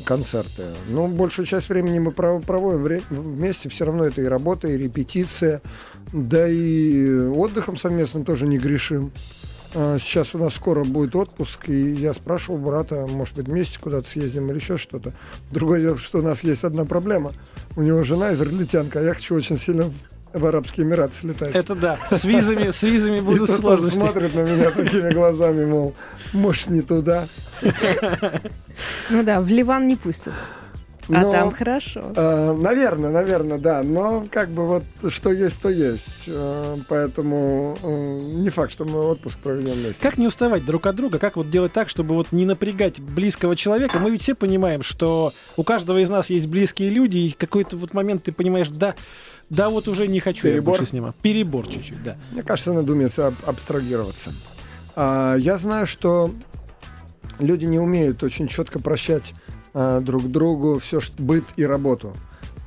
концерты. 0.05 0.63
Ну, 0.88 1.08
большую 1.08 1.46
часть 1.46 1.69
времени 1.69 2.00
мы 2.00 2.12
проводим 2.12 3.01
вместе, 3.10 3.69
все 3.69 3.86
равно 3.86 4.05
это 4.05 4.22
и 4.22 4.25
работа, 4.25 4.67
и 4.67 4.77
репетиция. 4.77 5.62
Да 6.13 6.47
и 6.47 7.09
отдыхом 7.27 7.77
совместным 7.77 8.25
тоже 8.25 8.47
не 8.47 8.57
грешим. 8.57 9.11
А, 9.75 9.97
сейчас 9.99 10.33
у 10.33 10.39
нас 10.39 10.55
скоро 10.55 10.83
будет 10.83 11.15
отпуск, 11.15 11.69
и 11.69 11.91
я 11.91 12.13
спрашивал 12.13 12.57
брата, 12.57 13.05
может 13.07 13.35
быть, 13.35 13.47
вместе 13.47 13.79
куда-то 13.79 14.09
съездим 14.09 14.47
или 14.47 14.55
еще 14.55 14.77
что-то. 14.77 15.13
Другое 15.51 15.81
дело, 15.81 15.97
что 15.97 16.19
у 16.19 16.21
нас 16.21 16.43
есть 16.43 16.63
одна 16.63 16.85
проблема. 16.85 17.31
У 17.75 17.81
него 17.81 18.03
жена 18.03 18.33
израильтянка, 18.33 18.99
а 18.99 19.03
я 19.03 19.13
хочу 19.13 19.35
очень 19.35 19.59
сильно 19.59 19.91
в 20.33 20.45
Арабские 20.45 20.85
Эмираты 20.85 21.15
слетать. 21.15 21.53
Это 21.53 21.75
да. 21.75 21.99
С 22.11 22.23
визами, 22.23 22.71
с 22.71 22.81
визами 22.83 23.19
будут 23.19 23.49
и 23.49 23.53
сложности. 23.53 23.95
смотрит 23.95 24.33
на 24.33 24.41
меня 24.41 24.71
такими 24.71 25.11
глазами, 25.11 25.65
мол, 25.65 25.95
может, 26.33 26.69
не 26.69 26.81
туда. 26.81 27.27
Ну 29.09 29.23
да, 29.23 29.41
в 29.41 29.47
Ливан 29.47 29.87
не 29.87 29.95
пустят. 29.95 30.33
А 31.09 31.21
Но, 31.21 31.31
там 31.31 31.51
хорошо. 31.51 32.11
Э, 32.15 32.53
наверное, 32.53 33.09
наверное, 33.09 33.57
да. 33.57 33.81
Но 33.83 34.27
как 34.31 34.49
бы 34.49 34.67
вот 34.67 34.83
что 35.09 35.31
есть, 35.31 35.59
то 35.59 35.69
есть. 35.69 36.25
Э, 36.27 36.77
поэтому 36.87 37.77
э, 37.81 38.31
не 38.35 38.49
факт, 38.49 38.71
что 38.71 38.85
мы 38.85 38.99
отпуск 38.99 39.39
проведем 39.39 39.73
вместе. 39.73 40.01
Как 40.01 40.17
не 40.17 40.27
уставать 40.27 40.65
друг 40.65 40.85
от 40.85 40.95
друга? 40.95 41.17
Как 41.17 41.35
вот 41.35 41.49
делать 41.49 41.73
так, 41.73 41.89
чтобы 41.89 42.13
вот 42.15 42.31
не 42.31 42.45
напрягать 42.45 42.99
близкого 42.99 43.55
человека? 43.55 43.97
Мы 43.97 44.11
ведь 44.11 44.21
все 44.21 44.35
понимаем, 44.35 44.83
что 44.83 45.33
у 45.57 45.63
каждого 45.63 45.97
из 45.97 46.09
нас 46.09 46.29
есть 46.29 46.47
близкие 46.47 46.89
люди, 46.89 47.17
и 47.17 47.31
какой-то 47.31 47.75
вот 47.75 47.93
момент 47.93 48.23
ты 48.23 48.31
понимаешь, 48.31 48.69
да, 48.69 48.93
да, 49.49 49.69
вот 49.69 49.87
уже 49.87 50.07
не 50.07 50.19
хочу 50.19 50.43
Перебор. 50.43 50.55
я 50.55 50.61
больше 50.61 50.85
с 50.85 50.93
ним. 50.93 51.13
Перебор 51.21 51.67
чуть-чуть, 51.67 52.03
да. 52.03 52.17
Мне 52.31 52.43
кажется, 52.43 52.71
надо 52.71 52.93
уметь 52.93 53.17
аб- 53.17 53.33
абстрагироваться. 53.47 54.31
А, 54.95 55.35
я 55.37 55.57
знаю, 55.57 55.87
что 55.87 56.31
люди 57.39 57.65
не 57.65 57.79
умеют 57.79 58.21
очень 58.21 58.47
четко 58.47 58.79
прощать 58.79 59.33
друг 59.73 60.23
другу 60.23 60.79
все, 60.79 60.99
что, 60.99 61.21
быт 61.21 61.45
и 61.55 61.65
работу. 61.65 62.13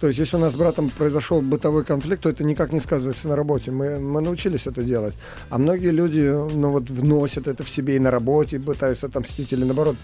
То 0.03 0.09
есть, 0.09 0.19
если 0.19 0.35
у 0.35 0.41
нас 0.41 0.53
с 0.53 0.57
братом 0.57 0.91
произошел 0.91 1.41
бытовой 1.41 1.85
конфликт, 1.85 2.25
то 2.25 2.29
это 2.29 2.43
никак 2.43 2.73
не 2.73 2.81
сказывается 2.81 3.29
на 3.29 3.37
работе. 3.37 3.71
Мы, 3.71 4.01
мы 4.01 4.21
научились 4.21 4.67
это 4.67 4.83
делать. 4.83 5.17
А 5.49 5.59
многие 5.59 5.93
люди, 5.93 6.23
ну 6.23 6.71
вот, 6.71 6.91
вносят 6.91 7.47
это 7.47 7.63
в 7.63 7.69
себе 7.69 7.95
и 7.95 7.99
на 8.01 8.11
работе, 8.11 8.59
пытаются 8.59 9.07
отомстить, 9.07 9.53
или 9.53 9.63
наоборот, 9.63 9.95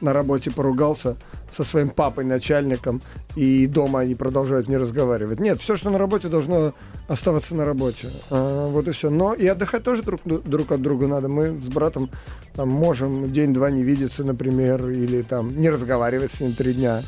на 0.00 0.12
работе 0.12 0.50
поругался 0.50 1.16
со 1.52 1.62
своим 1.62 1.90
папой, 1.90 2.24
начальником, 2.24 3.00
и 3.36 3.68
дома 3.68 4.00
они 4.00 4.16
продолжают 4.16 4.66
не 4.66 4.76
разговаривать. 4.76 5.38
Нет, 5.38 5.60
все, 5.60 5.76
что 5.76 5.90
на 5.90 5.98
работе, 5.98 6.26
должно 6.26 6.74
оставаться 7.06 7.54
на 7.54 7.64
работе. 7.64 8.08
А, 8.30 8.66
вот 8.66 8.88
и 8.88 8.90
все. 8.90 9.08
Но 9.08 9.34
и 9.34 9.46
отдыхать 9.46 9.84
тоже 9.84 10.02
друг, 10.02 10.20
друг 10.24 10.72
от 10.72 10.82
друга 10.82 11.06
надо. 11.06 11.28
Мы 11.28 11.56
с 11.60 11.68
братом 11.68 12.10
там 12.56 12.70
можем 12.70 13.30
день-два 13.30 13.70
не 13.70 13.84
видеться, 13.84 14.24
например, 14.24 14.90
или 14.90 15.22
там 15.22 15.56
не 15.60 15.70
разговаривать 15.70 16.32
с 16.32 16.40
ним 16.40 16.56
три 16.56 16.74
дня. 16.74 17.04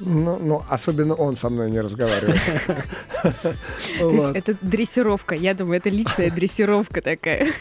Ну, 0.00 0.38
ну, 0.38 0.62
особенно 0.68 1.14
он 1.14 1.36
со 1.36 1.50
мной 1.50 1.70
не 1.70 1.80
разговаривает. 1.80 2.40
Это 4.36 4.56
дрессировка. 4.62 5.34
Я 5.34 5.54
думаю, 5.54 5.78
это 5.78 5.88
личная 5.88 6.30
дрессировка 6.30 7.02
такая. 7.02 7.52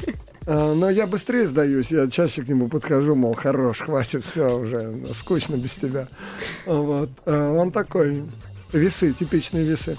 А, 0.46 0.74
но 0.74 0.90
я 0.90 1.08
быстрее 1.08 1.46
сдаюсь, 1.46 1.92
я 1.92 2.08
чаще 2.08 2.42
к 2.44 2.48
нему 2.48 2.70
подхожу, 2.70 3.16
мол, 3.16 3.34
хорош, 3.34 3.80
хватит, 3.80 4.24
все 4.24 4.56
уже, 4.58 5.04
скучно 5.14 5.56
без 5.56 5.76
тебя. 5.76 6.08
Вот. 6.66 7.10
А, 7.26 7.52
он 7.54 7.72
такой, 7.72 8.24
весы, 8.72 9.12
типичные 9.14 9.66
весы. 9.66 9.98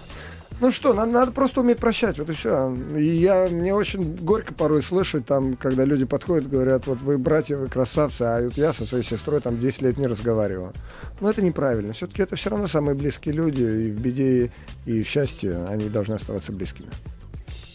Ну 0.60 0.72
что, 0.72 0.92
надо, 0.92 1.12
надо 1.12 1.32
просто 1.32 1.60
уметь 1.60 1.78
прощать, 1.78 2.18
вот 2.18 2.28
и 2.30 2.32
все. 2.32 2.74
И 2.96 3.04
я, 3.04 3.48
мне 3.48 3.72
очень 3.72 4.16
горько 4.16 4.52
порой 4.52 4.82
слышать, 4.82 5.24
там, 5.24 5.54
когда 5.54 5.84
люди 5.84 6.04
подходят, 6.04 6.48
говорят, 6.48 6.88
вот 6.88 7.00
вы 7.00 7.16
братья, 7.16 7.56
вы 7.56 7.68
красавцы, 7.68 8.22
а 8.22 8.42
вот 8.42 8.56
я 8.56 8.72
со 8.72 8.84
своей 8.84 9.04
сестрой 9.04 9.40
там 9.40 9.56
10 9.56 9.82
лет 9.82 9.98
не 9.98 10.08
разговариваю. 10.08 10.72
Но 11.20 11.30
это 11.30 11.42
неправильно. 11.42 11.92
Все-таки 11.92 12.22
это 12.22 12.34
все 12.34 12.50
равно 12.50 12.66
самые 12.66 12.96
близкие 12.96 13.34
люди, 13.34 13.62
и 13.62 13.90
в 13.90 14.00
беде, 14.00 14.50
и 14.84 15.02
в 15.04 15.08
счастье 15.08 15.64
они 15.68 15.88
должны 15.88 16.14
оставаться 16.14 16.50
близкими. 16.50 16.88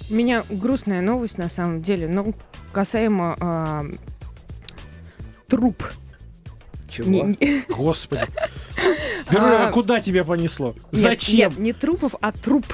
У 0.10 0.16
меня 0.16 0.44
грустная 0.50 1.02
новость 1.02 1.38
на 1.38 1.48
самом 1.48 1.82
деле, 1.82 2.10
но 2.10 2.34
касаемо 2.74 3.38
э, 3.40 3.94
труп. 5.48 5.84
Чего? 6.94 7.10
Не, 7.10 7.22
не... 7.40 7.66
Господи. 7.68 8.28
А, 9.36 9.72
куда 9.72 10.00
тебя 10.00 10.24
понесло? 10.26 10.76
Зачем? 10.92 11.52
Нет, 11.52 11.58
не 11.58 11.74
трупов, 11.74 12.14
а 12.22 12.32
труп. 12.32 12.66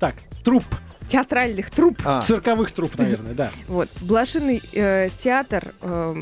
Так, 0.00 0.16
труп 0.42 0.64
театральных 1.08 1.70
труп. 1.70 2.00
А. 2.04 2.20
Цирковых 2.20 2.70
труп, 2.72 2.92
наверное, 2.98 3.34
да. 3.34 3.50
Вот. 3.66 3.88
Блошиный 4.00 4.60
э, 4.72 5.08
театр 5.22 5.74
э, 5.80 6.14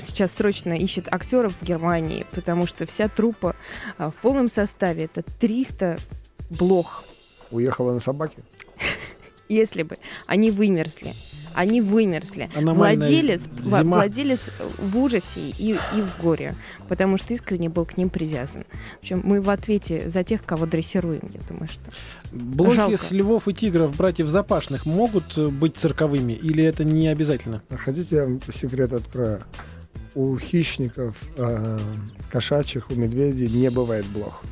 сейчас 0.00 0.32
срочно 0.32 0.74
ищет 0.74 1.12
актеров 1.12 1.54
в 1.60 1.64
Германии, 1.64 2.26
потому 2.32 2.66
что 2.66 2.84
вся 2.84 3.08
трупа 3.08 3.56
э, 3.98 4.10
в 4.10 4.20
полном 4.20 4.48
составе 4.48 5.04
это 5.04 5.22
300 5.22 5.98
блох. 6.50 7.04
Уехала 7.50 7.94
на 7.94 8.00
собаке? 8.00 8.38
Если 9.48 9.82
бы. 9.82 9.96
Они 10.26 10.50
вымерзли 10.50 11.14
они 11.54 11.80
вымерзли. 11.80 12.50
Владелец, 12.54 13.42
зима. 13.62 13.82
владелец 13.82 14.40
в 14.78 14.98
ужасе 14.98 15.40
и, 15.40 15.72
и 15.72 16.02
в 16.02 16.22
горе, 16.22 16.54
потому 16.88 17.16
что 17.16 17.34
искренне 17.34 17.68
был 17.68 17.84
к 17.84 17.96
ним 17.96 18.10
привязан. 18.10 18.64
В 18.98 18.98
общем, 19.00 19.20
мы 19.24 19.40
в 19.40 19.50
ответе 19.50 20.08
за 20.08 20.24
тех, 20.24 20.44
кого 20.44 20.66
дрессируем, 20.66 21.30
я 21.32 21.40
думаю, 21.48 21.68
что. 21.68 21.82
Блохи 22.32 22.76
Жалко. 22.76 22.96
с 22.96 23.10
львов 23.10 23.48
и 23.48 23.54
тигров, 23.54 23.96
братьев 23.96 24.28
Запашных, 24.28 24.86
могут 24.86 25.38
быть 25.38 25.76
цирковыми 25.76 26.32
или 26.32 26.64
это 26.64 26.84
не 26.84 27.08
обязательно? 27.08 27.62
Хотите, 27.70 28.16
я 28.16 28.24
вам 28.24 28.40
секрет 28.52 28.92
открою? 28.92 29.44
У 30.14 30.36
хищников, 30.36 31.16
э, 31.36 31.78
кошачьих, 32.30 32.90
у 32.90 32.94
медведей 32.94 33.48
не 33.48 33.70
бывает 33.70 34.04
блох. 34.06 34.42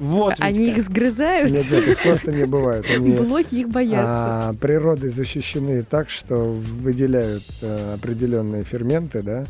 Вот 0.00 0.36
Они 0.38 0.70
их 0.70 0.82
сгрызают? 0.82 1.52
Нет, 1.52 1.70
нет, 1.70 1.88
их 1.88 2.02
просто 2.02 2.32
не 2.32 2.46
бывает. 2.46 2.86
Они, 2.94 3.12
Блохи 3.18 3.56
их 3.56 3.68
боятся. 3.68 4.48
А, 4.48 4.54
природой 4.54 5.10
защищены 5.10 5.82
так, 5.82 6.08
что 6.08 6.36
выделяют 6.36 7.44
а, 7.60 7.94
определенные 7.94 8.62
ферменты, 8.62 9.22
да, 9.22 9.44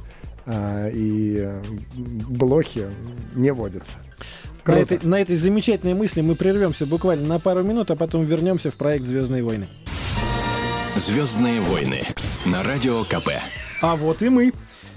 а, 0.46 0.88
и 0.88 1.36
э, 1.38 1.62
блохи 1.94 2.86
не 3.36 3.52
водятся. 3.52 3.92
На 4.66 4.74
Круто. 4.74 4.94
этой, 4.96 5.08
на 5.08 5.20
этой 5.20 5.36
замечательной 5.36 5.94
мысли 5.94 6.20
мы 6.20 6.34
прервемся 6.34 6.84
буквально 6.84 7.28
на 7.28 7.38
пару 7.38 7.62
минут, 7.62 7.92
а 7.92 7.96
потом 7.96 8.24
вернемся 8.24 8.72
в 8.72 8.74
проект 8.74 9.06
Звездные 9.06 9.44
войны. 9.44 9.68
Звездные 10.96 11.60
войны 11.60 12.02
на 12.44 12.64
радио 12.64 13.04
КП. 13.04 13.30
А 13.80 13.94
вот 13.94 14.20
и 14.20 14.28
мы. 14.28 14.52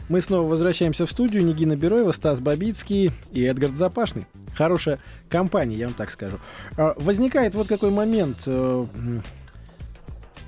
Мы 0.09 0.21
снова 0.21 0.49
возвращаемся 0.49 1.05
в 1.05 1.11
студию. 1.11 1.45
Нигина 1.45 1.75
Бероева, 1.75 2.11
Стас 2.11 2.39
Бабицкий 2.39 3.11
и 3.31 3.43
Эдгард 3.43 3.75
Запашный. 3.75 4.23
Хорошая 4.55 4.99
компания, 5.29 5.75
я 5.77 5.87
вам 5.87 5.95
так 5.95 6.11
скажу. 6.11 6.39
А, 6.77 6.93
Возникает 6.97 7.55
вот 7.55 7.67
какой 7.67 7.89
момент. 7.91 8.43
э, 8.45 8.85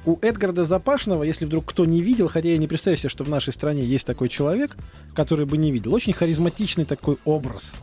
У 0.05 0.17
Эдгарда 0.21 0.65
Запашного, 0.65 1.23
если 1.23 1.45
вдруг 1.45 1.65
кто 1.65 1.85
не 1.85 2.01
видел, 2.01 2.27
хотя 2.27 2.49
я 2.49 2.57
не 2.57 2.67
представляю 2.67 2.99
себе, 2.99 3.09
что 3.09 3.23
в 3.23 3.29
нашей 3.29 3.53
стране 3.53 3.83
есть 3.83 4.05
такой 4.05 4.29
человек, 4.29 4.75
который 5.15 5.45
бы 5.45 5.57
не 5.57 5.71
видел. 5.71 5.93
Очень 5.95 6.13
харизматичный 6.13 6.85
такой 6.85 7.17
образ. 7.25 7.73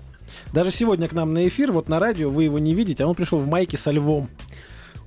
Даже 0.52 0.70
сегодня 0.70 1.08
к 1.08 1.12
нам 1.12 1.34
на 1.34 1.48
эфир, 1.48 1.72
вот 1.72 1.88
на 1.88 1.98
радио, 1.98 2.30
вы 2.30 2.44
его 2.44 2.58
не 2.60 2.74
видите, 2.74 3.02
а 3.04 3.06
он 3.08 3.14
пришел 3.16 3.38
в 3.38 3.48
майке 3.48 3.76
со 3.76 3.90
львом. 3.90 4.28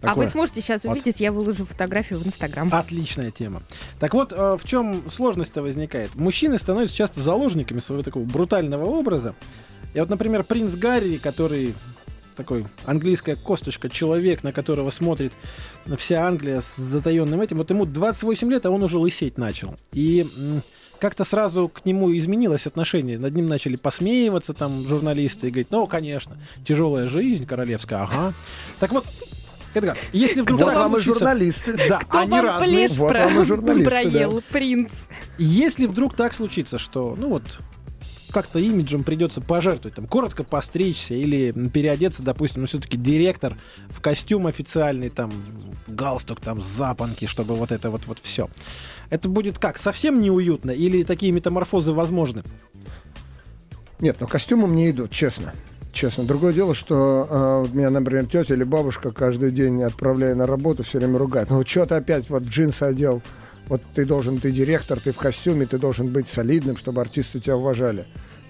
А 0.01 0.07
вы 0.09 0.11
Такое. 0.11 0.27
сможете 0.27 0.61
сейчас 0.61 0.83
Вот. 0.83 0.91
увидеть, 0.91 1.19
я 1.19 1.31
выложу 1.31 1.65
фотографию 1.65 2.19
в 2.19 2.27
Инстаграм. 2.27 2.69
Отличная 2.71 3.31
тема. 3.31 3.63
Так 3.99 4.13
вот, 4.13 4.31
э, 4.33 4.57
в 4.59 4.63
чем 4.67 5.09
сложность-то 5.09 5.63
возникает? 5.63 6.13
Мужчины 6.15 6.59
становятся 6.59 6.95
часто 6.95 7.21
заложниками 7.21 7.79
своего 7.79 8.03
такого 8.03 8.23
брутального 8.23 8.85
образа. 8.85 9.33
И 9.95 9.99
вот, 9.99 10.09
например, 10.09 10.43
принц 10.43 10.73
Гарри, 10.75 11.15
который 11.17 11.73
такой 12.35 12.65
английская 12.83 13.37
косточка, 13.37 13.87
человек, 13.89 14.43
на 14.43 14.51
которого 14.51 14.89
смотрит 14.91 15.31
вся 15.97 16.27
Англия 16.27 16.59
с 16.61 16.75
затаенным 16.75 17.39
этим, 17.39 17.57
вот 17.57 17.69
ему 17.69 17.85
28 17.85 18.51
лет, 18.51 18.65
а 18.65 18.71
он 18.71 18.83
уже 18.83 18.97
лысеть 18.97 19.37
начал. 19.37 19.75
И 19.93 20.27
как-то 20.99 21.23
сразу 21.23 21.69
к 21.69 21.85
нему 21.85 22.13
изменилось 22.15 22.67
отношение. 22.67 23.17
Над 23.17 23.33
ним 23.33 23.45
начали 23.47 23.77
посмеиваться 23.77 24.53
там 24.53 24.85
журналисты 24.85 25.47
и 25.47 25.49
говорить, 25.49 25.67
ну, 25.71 25.87
конечно, 25.87 26.37
тяжелая 26.65 27.07
жизнь 27.07 27.45
королевская, 27.45 28.03
ага. 28.03 28.33
Так 28.81 28.91
вот, 28.91 29.05
Эдгар, 29.73 29.97
если 30.13 30.41
вдруг 30.41 30.59
Вот 30.59 30.65
так 30.67 30.75
вам 30.77 30.87
и 30.97 31.01
случится- 31.01 31.13
журналисты. 31.19 31.73
Да, 31.89 31.99
Кто 31.99 32.19
они 32.19 32.31
вам 32.31 32.45
разные. 32.45 32.87
плешь 32.87 32.97
Вот 32.97 33.11
про- 33.13 33.25
вам 33.25 33.41
и 33.41 33.43
журналисты, 33.45 33.89
проел, 33.89 34.43
принц? 34.51 34.91
Если 35.37 35.85
вдруг 35.85 36.15
так 36.17 36.33
случится, 36.33 36.79
что, 36.79 37.15
ну 37.17 37.29
вот, 37.29 37.43
как-то 38.35 38.59
имиджем 38.59 39.05
придется 39.05 39.39
пожертвовать, 39.39 39.95
там, 39.95 40.07
коротко 40.07 40.43
постричься 40.43 41.13
или 41.13 41.53
переодеться, 41.69 42.21
допустим, 42.21 42.63
ну, 42.63 42.67
все-таки 42.67 42.97
директор 42.97 43.57
в 43.87 44.01
костюм 44.01 44.45
официальный, 44.45 45.07
там, 45.07 45.31
галстук, 45.87 46.41
там, 46.41 46.61
запонки, 46.61 47.27
чтобы 47.27 47.55
вот 47.55 47.71
это 47.71 47.89
вот, 47.89 48.07
вот 48.07 48.19
все. 48.21 48.49
Это 49.09 49.29
будет 49.29 49.57
как, 49.57 49.77
совсем 49.77 50.19
неуютно 50.19 50.71
или 50.71 51.03
такие 51.03 51.31
метаморфозы 51.31 51.93
возможны? 51.93 52.43
Нет, 54.01 54.17
ну 54.19 54.27
костюмы 54.27 54.67
мне 54.67 54.89
идут, 54.89 55.11
честно. 55.11 55.53
Честно. 55.93 56.25
Другое 56.25 56.51
дело, 56.51 56.75
что 56.75 57.65
э, 57.71 57.73
меня, 57.73 57.89
например, 57.89 58.25
тетя 58.25 58.53
или 58.53 58.65
бабушка 58.65 59.13
каждый 59.13 59.51
день, 59.51 59.81
отправляя 59.81 60.35
на 60.35 60.45
работу, 60.45 60.83
все 60.83 60.97
время 60.97 61.17
ругает. 61.17 61.49
Ну, 61.49 61.65
что 61.65 61.85
ты 61.85 61.95
опять 61.95 62.29
вот 62.29 62.43
в 62.43 62.49
джинсы 62.49 62.83
одел? 62.83 63.21
Вот 63.67 63.81
ты 63.93 64.05
должен, 64.05 64.39
ты 64.39 64.51
директор, 64.51 64.99
ты 64.99 65.11
в 65.11 65.17
костюме, 65.17 65.65
ты 65.65 65.77
должен 65.77 66.07
быть 66.07 66.29
солидным, 66.29 66.77
чтобы 66.77 67.01
артисты 67.01 67.39
тебя 67.39 67.57
уважали. 67.57 68.05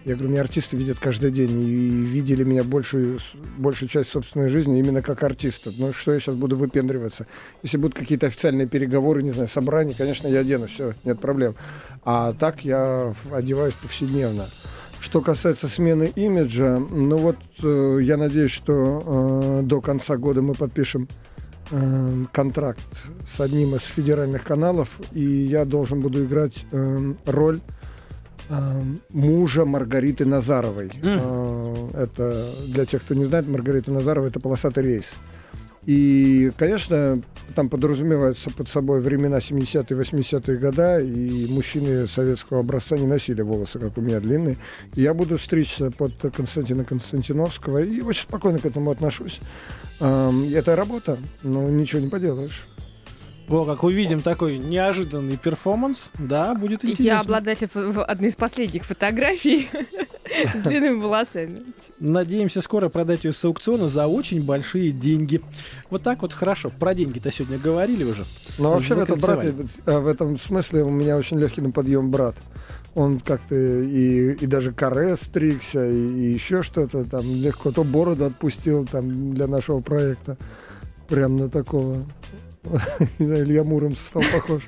Я 0.05 0.13
говорю, 0.13 0.29
меня 0.29 0.41
артисты 0.41 0.77
видят 0.77 0.99
каждый 0.99 1.31
день 1.31 1.49
и 1.49 1.65
видели 1.65 2.43
меня 2.43 2.63
большую, 2.63 3.17
большую 3.57 3.89
часть 3.89 4.11
собственной 4.11 4.49
жизни 4.49 4.77
именно 4.77 5.01
как 5.01 5.23
артиста. 5.23 5.71
Ну 5.75 5.93
что 5.93 6.13
я 6.13 6.19
сейчас 6.19 6.35
буду 6.35 6.55
выпендриваться? 6.55 7.25
Если 7.63 7.77
будут 7.77 7.95
какие-то 7.95 8.27
официальные 8.27 8.67
переговоры, 8.67 9.23
не 9.23 9.31
знаю, 9.31 9.47
собрания, 9.47 9.95
конечно, 9.97 10.27
я 10.27 10.41
одену, 10.41 10.67
все, 10.67 10.93
нет 11.03 11.19
проблем. 11.19 11.55
А 12.03 12.33
так 12.33 12.63
я 12.63 13.15
одеваюсь 13.31 13.73
повседневно. 13.73 14.49
Что 14.99 15.21
касается 15.21 15.67
смены 15.67 16.11
имиджа, 16.15 16.77
ну 16.77 17.17
вот 17.17 17.37
э, 17.63 17.99
я 18.01 18.17
надеюсь, 18.17 18.51
что 18.51 19.61
э, 19.61 19.63
до 19.63 19.81
конца 19.81 20.17
года 20.17 20.43
мы 20.43 20.53
подпишем 20.53 21.07
э, 21.71 22.23
контракт 22.31 22.85
с 23.27 23.39
одним 23.39 23.75
из 23.75 23.81
федеральных 23.81 24.43
каналов, 24.43 24.89
и 25.11 25.23
я 25.23 25.65
должен 25.65 26.01
буду 26.01 26.25
играть 26.25 26.65
э, 26.71 27.13
роль 27.25 27.61
э, 28.49 28.81
мужа 29.09 29.65
Маргариты 29.65 30.25
Назаровой. 30.25 30.91
Э, 31.01 31.89
это 31.93 32.53
для 32.67 32.85
тех, 32.85 33.03
кто 33.03 33.13
не 33.13 33.25
знает, 33.25 33.47
Маргарита 33.47 33.91
Назарова 33.91 34.27
это 34.27 34.39
полосатый 34.39 34.83
рейс. 34.83 35.13
И, 35.85 36.51
конечно, 36.57 37.21
там 37.53 37.69
подразумеваются 37.69 38.49
под 38.49 38.67
собой 38.69 39.01
времена 39.01 39.37
70-е, 39.37 39.97
80-е 39.97 40.57
года, 40.57 40.99
и 40.99 41.45
мужчины 41.47 42.07
советского 42.07 42.61
образца 42.61 42.97
не 42.97 43.05
носили 43.05 43.41
волосы, 43.41 43.77
как 43.77 43.97
у 43.97 44.01
меня, 44.01 44.19
длинные. 44.19 44.57
И 44.95 45.03
я 45.03 45.13
буду 45.13 45.37
стричься 45.37 45.91
под 45.91 46.13
Константина 46.35 46.85
Константиновского, 46.85 47.83
и 47.83 48.01
очень 48.01 48.23
спокойно 48.23 48.57
к 48.57 48.65
этому 48.65 48.89
отношусь. 48.89 49.39
Эм, 49.99 50.43
Это 50.53 50.75
работа, 50.75 51.17
но 51.43 51.69
ничего 51.69 52.01
не 52.01 52.09
поделаешь. 52.09 52.67
О, 53.47 53.63
как 53.63 53.83
увидим 53.83 54.21
такой 54.21 54.57
неожиданный 54.57 55.37
перформанс, 55.37 56.05
да, 56.17 56.55
будет 56.55 56.83
интересно. 56.83 57.03
Я 57.03 57.19
обладатель 57.19 57.69
одной 58.07 58.29
из 58.29 58.35
последних 58.35 58.85
фотографий 58.85 59.69
с 60.55 60.63
длинными 60.63 60.99
волосами. 60.99 61.61
Надеемся 61.99 62.61
скоро 62.61 62.89
продать 62.89 63.23
ее 63.23 63.33
с 63.33 63.45
аукциона 63.45 63.87
за 63.87 64.07
очень 64.07 64.43
большие 64.43 64.91
деньги. 64.91 65.41
Вот 65.91 66.01
так 66.01 66.23
вот 66.23 66.33
хорошо. 66.33 66.71
Про 66.71 66.95
деньги-то 66.95 67.31
сегодня 67.31 67.59
говорили 67.59 68.03
уже. 68.03 68.25
Но 68.57 68.71
вообще 68.71 68.95
в 68.95 68.99
этом, 68.99 69.19
брате, 69.19 69.53
в 69.85 70.07
этом 70.07 70.39
смысле 70.39 70.83
у 70.83 70.89
меня 70.89 71.15
очень 71.15 71.37
легкий 71.39 71.61
на 71.61 71.69
подъем 71.69 72.09
брат. 72.09 72.35
Он 72.95 73.19
как-то 73.19 73.55
и, 73.55 74.31
и 74.33 74.45
даже 74.47 74.71
каре 74.71 75.15
стригся, 75.17 75.85
и, 75.85 76.07
и 76.07 76.33
еще 76.33 76.63
что-то 76.63 77.03
там 77.03 77.25
легко. 77.25 77.71
То 77.71 77.83
бороду 77.83 78.25
отпустил 78.25 78.85
там 78.85 79.33
для 79.33 79.47
нашего 79.47 79.81
проекта. 79.81 80.37
Прям 81.09 81.35
на 81.35 81.49
такого. 81.49 82.05
Илья 83.19 83.63
Муромца 83.63 84.03
стал 84.03 84.23
похож. 84.33 84.63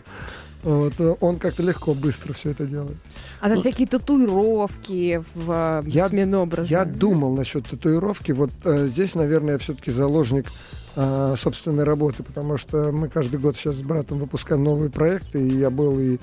Вот, 0.63 0.93
он 1.21 1.37
как-то 1.37 1.63
легко, 1.63 1.93
быстро 1.93 2.33
все 2.33 2.51
это 2.51 2.65
делает. 2.65 2.97
А 3.39 3.47
там 3.47 3.59
всякие 3.59 3.87
татуировки 3.87 5.23
в 5.33 5.81
э, 5.85 5.87
Я- 5.87 6.09
смену 6.09 6.39
образа. 6.39 6.67
Я 6.67 6.83
думал 6.83 7.35
насчет 7.35 7.65
татуировки. 7.67 8.33
Вот 8.33 8.49
э, 8.65 8.87
здесь, 8.87 9.15
наверное, 9.15 9.53
я 9.53 9.57
все-таки 9.59 9.91
заложник 9.91 10.47
э, 10.97 11.35
собственной 11.39 11.83
работы, 11.83 12.23
потому 12.23 12.57
что 12.57 12.91
мы 12.91 13.07
каждый 13.07 13.39
год 13.39 13.55
сейчас 13.55 13.75
с 13.75 13.81
братом 13.81 14.17
выпускаем 14.17 14.63
новые 14.63 14.89
проекты, 14.89 15.39
и 15.39 15.57
я 15.59 15.69
был 15.69 15.99
и 15.99 16.17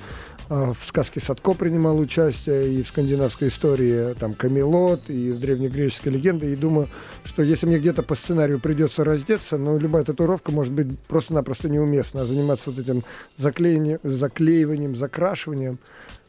э, 0.50 0.72
в 0.78 0.84
сказке 0.84 1.20
Садко 1.20 1.54
принимал 1.54 1.98
участие, 1.98 2.74
и 2.74 2.82
в 2.82 2.88
скандинавской 2.88 3.48
истории 3.48 4.14
там 4.14 4.34
Камелот, 4.34 5.08
и 5.08 5.30
в 5.30 5.38
древнегреческой 5.38 6.12
легенде, 6.12 6.52
и 6.52 6.56
думаю, 6.56 6.88
что 7.24 7.42
если 7.42 7.66
мне 7.66 7.78
где-то 7.78 8.02
по 8.02 8.16
сценарию 8.16 8.58
придется 8.58 9.04
раздеться, 9.04 9.56
ну, 9.56 9.78
любая 9.78 10.04
татуировка 10.04 10.50
может 10.50 10.72
быть 10.72 10.98
просто-напросто 11.08 11.68
неуместна, 11.68 12.22
а 12.22 12.26
заниматься 12.26 12.70
вот 12.70 12.78
этим 12.80 13.04
заклеиванием, 13.36 14.00
заклеиванием, 14.02 14.96
закрашиванием, 14.96 15.78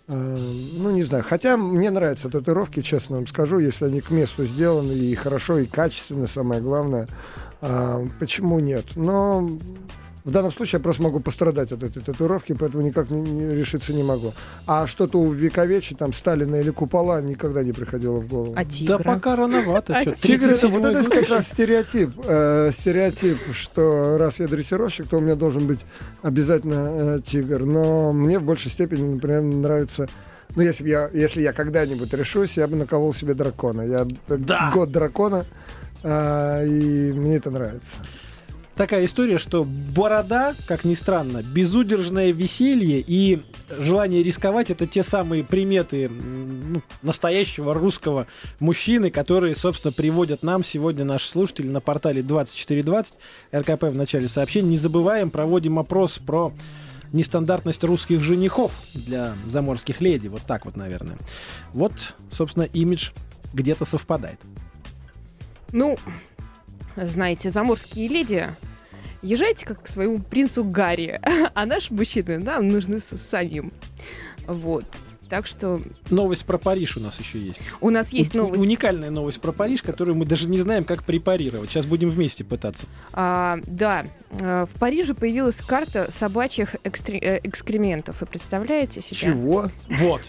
Э, 0.08 0.38
Ну, 0.78 0.92
не 0.92 1.04
знаю. 1.04 1.24
Хотя 1.28 1.58
мне 1.58 1.90
нравятся 1.90 2.30
татуировки, 2.30 2.82
честно 2.82 3.18
вам 3.18 3.28
скажу, 3.28 3.60
если 3.60 3.86
они 3.86 4.02
к 4.02 4.12
месту 4.12 4.46
сделаны 4.46 4.92
и 4.94 5.16
хорошо, 5.16 5.58
и 5.60 5.66
качественно, 5.66 6.28
самое 6.28 6.62
главное. 6.62 7.08
А, 7.68 8.06
почему 8.20 8.60
нет? 8.60 8.86
Но 8.96 9.58
в 10.24 10.32
данном 10.32 10.52
случае 10.52 10.80
я 10.80 10.84
просто 10.84 11.04
могу 11.04 11.20
пострадать 11.20 11.72
от 11.72 11.84
этой 11.84 12.02
татуировки, 12.02 12.54
поэтому 12.54 12.84
никак 12.84 13.10
не, 13.12 13.22
не 13.22 13.56
решиться 13.56 13.94
не 13.94 14.04
могу. 14.04 14.34
А 14.66 14.88
что-то 14.88 15.20
увековечить, 15.20 15.98
там, 16.00 16.14
Сталина 16.14 16.56
или 16.56 16.72
купола 16.72 17.22
никогда 17.22 17.64
не 17.64 17.72
приходило 17.74 18.18
в 18.18 18.28
голову. 18.28 18.54
А 18.56 18.64
Да 18.64 18.70
тигра? 18.70 18.98
пока 19.00 19.36
рановато. 19.36 19.96
А 19.96 20.06
Тигр, 20.06 20.46
это, 20.52 20.66
37-й 20.68 20.72
вот 20.72 20.86
это 20.86 21.10
как 21.10 21.30
раз 21.30 21.48
стереотип. 21.48 22.12
Э, 22.24 22.72
стереотип, 22.72 23.38
что 23.54 24.18
раз 24.18 24.40
я 24.40 24.48
дрессировщик, 24.48 25.08
то 25.08 25.18
у 25.18 25.22
меня 25.22 25.36
должен 25.36 25.68
быть 25.68 25.82
обязательно 26.24 27.18
э, 27.18 27.20
тигр. 27.24 27.66
Но 27.66 28.12
мне 28.12 28.40
в 28.40 28.44
большей 28.44 28.72
степени, 28.72 29.14
например, 29.16 29.42
нравится... 29.42 30.08
Ну, 30.56 30.62
если, 30.62 30.88
я, 30.88 31.10
если 31.14 31.42
я 31.42 31.54
когда-нибудь 31.54 32.14
решусь, 32.14 32.58
я 32.58 32.68
бы 32.68 32.76
наколол 32.78 33.14
себе 33.14 33.34
дракона. 33.34 33.82
Я 33.82 34.08
э, 34.28 34.38
Да. 34.38 34.72
год 34.74 34.92
дракона, 34.92 35.46
э, 36.04 36.68
и 36.68 37.14
мне 37.14 37.36
это 37.36 37.52
нравится. 37.52 37.96
Такая 38.76 39.06
история, 39.06 39.38
что 39.38 39.64
борода, 39.64 40.54
как 40.68 40.84
ни 40.84 40.96
странно, 40.96 41.42
безудержное 41.42 42.32
веселье 42.32 43.00
и 43.00 43.42
желание 43.70 44.22
рисковать 44.22 44.70
это 44.70 44.86
те 44.86 45.02
самые 45.02 45.46
приметы 45.46 46.10
ну, 46.10 46.82
настоящего 47.02 47.74
русского 47.74 48.28
мужчины, 48.60 49.12
которые, 49.12 49.56
собственно, 49.56 49.94
приводят 49.94 50.44
нам 50.44 50.62
сегодня 50.62 51.06
наши 51.06 51.30
слушатели 51.30 51.70
на 51.70 51.80
портале 51.80 52.22
2420 52.22 53.14
РКП 53.56 53.84
в 53.84 53.98
начале 53.98 54.28
сообщения. 54.28 54.72
Не 54.72 54.78
забываем, 54.78 55.30
проводим 55.30 55.80
опрос 55.80 56.20
про 56.20 56.52
нестандартность 57.14 57.84
русских 57.86 58.24
женихов 58.24 58.74
для 58.94 59.36
заморских 59.46 60.02
леди. 60.02 60.28
Вот 60.28 60.42
так 60.42 60.66
вот, 60.66 60.76
наверное. 60.76 61.18
Вот, 61.72 61.94
собственно, 62.30 62.64
имидж 62.64 63.12
где-то 63.54 63.86
совпадает. 63.86 64.40
Ну, 65.72 65.98
знаете, 66.96 67.50
заморские 67.50 68.08
леди, 68.08 68.50
езжайте 69.22 69.66
как 69.66 69.84
к 69.84 69.88
своему 69.88 70.20
принцу 70.20 70.64
Гарри, 70.64 71.20
а 71.54 71.66
наши 71.66 71.94
мужчины 71.94 72.40
нам 72.40 72.68
нужны 72.68 73.00
самим. 73.00 73.74
Вот. 74.48 74.86
Так 75.30 75.48
что 75.48 75.80
Новость 76.10 76.46
про 76.46 76.58
Париж 76.58 76.98
у 76.98 77.00
нас 77.00 77.20
еще 77.20 77.40
есть. 77.40 77.60
у 77.82 77.90
нас 77.90 78.14
есть 78.14 78.36
У- 78.36 78.38
новость. 78.40 78.62
Уникальная 78.62 79.10
новость 79.10 79.42
про 79.42 79.52
Париж, 79.52 79.82
которую 79.82 80.16
мы 80.16 80.26
даже 80.26 80.48
не 80.48 80.60
знаем, 80.60 80.84
как 80.84 81.04
препарировать. 81.04 81.70
Сейчас 81.70 81.86
будем 81.86 82.10
вместе 82.10 82.44
пытаться. 82.44 82.86
А, 83.14 83.60
да, 83.66 84.06
э, 84.32 84.66
в 84.74 84.80
Париже 84.80 85.14
появилась 85.14 85.56
карта 85.56 86.10
собачьих 86.12 86.76
экстре- 86.84 87.20
э, 87.22 87.40
экскрементов. 87.44 88.22
Вы 88.22 88.28
представляете 88.28 89.02
себе? 89.02 89.16
Чего? 89.18 89.72
Вот. 89.90 90.22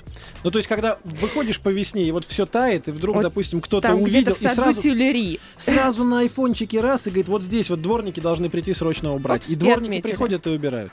Ну, 0.44 0.50
то 0.50 0.58
есть, 0.58 0.68
когда 0.68 0.98
выходишь 1.04 1.60
по 1.60 1.68
весне, 1.68 2.04
и 2.04 2.10
вот 2.12 2.24
все 2.24 2.46
тает, 2.46 2.88
и 2.88 2.90
вдруг, 2.90 3.16
Вот 3.16 3.22
допустим, 3.22 3.60
кто-то 3.60 3.88
Там 3.88 4.02
увидел, 4.02 4.32
где-то 4.32 4.34
в 4.36 4.42
и 4.42 4.48
сразу, 4.54 4.82
Тюлери. 4.82 5.40
сразу 5.56 6.04
на 6.04 6.20
айфончике 6.20 6.80
раз, 6.80 7.06
и 7.06 7.10
говорит, 7.10 7.28
вот 7.28 7.42
здесь 7.42 7.70
вот 7.70 7.82
дворники 7.82 8.20
должны 8.20 8.48
прийти 8.48 8.72
срочно 8.74 9.14
убрать. 9.14 9.42
Опс, 9.42 9.50
и 9.50 9.52
и 9.52 9.56
дворники 9.56 9.84
отметили. 9.84 10.02
приходят 10.02 10.46
и 10.46 10.50
убирают. 10.50 10.92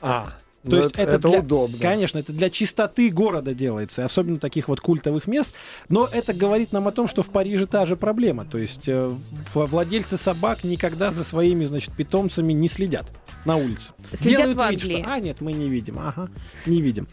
А, 0.00 0.32
То 0.62 0.70
ну 0.70 0.76
есть 0.76 0.90
это 0.96 1.18
для- 1.18 1.40
удобно. 1.40 1.76
Конечно, 1.78 2.18
это 2.20 2.32
для 2.32 2.48
чистоты 2.48 3.10
города 3.10 3.52
делается, 3.52 4.04
особенно 4.04 4.36
таких 4.36 4.68
вот 4.68 4.80
культовых 4.80 5.26
мест. 5.26 5.54
Но 5.88 6.06
это 6.10 6.32
говорит 6.32 6.70
нам 6.72 6.86
о 6.86 6.92
том, 6.92 7.08
что 7.08 7.24
в 7.24 7.30
Париже 7.30 7.66
та 7.66 7.84
же 7.84 7.96
проблема. 7.96 8.44
То 8.44 8.58
есть 8.58 8.88
э, 8.88 9.12
владельцы 9.54 10.16
собак 10.16 10.62
никогда 10.62 11.10
за 11.10 11.24
своими, 11.24 11.64
значит, 11.64 11.94
питомцами 11.96 12.52
не 12.52 12.68
следят 12.68 13.06
на 13.44 13.56
улице. 13.56 13.92
Следят 14.12 14.42
Делают 14.42 14.58
в 14.58 14.70
вид, 14.70 14.80
Англии. 14.82 15.02
что, 15.02 15.12
а 15.12 15.18
нет, 15.18 15.40
мы 15.40 15.52
не 15.52 15.68
видим, 15.68 15.98
ага, 15.98 16.28
не 16.66 16.80
видим. 16.80 17.08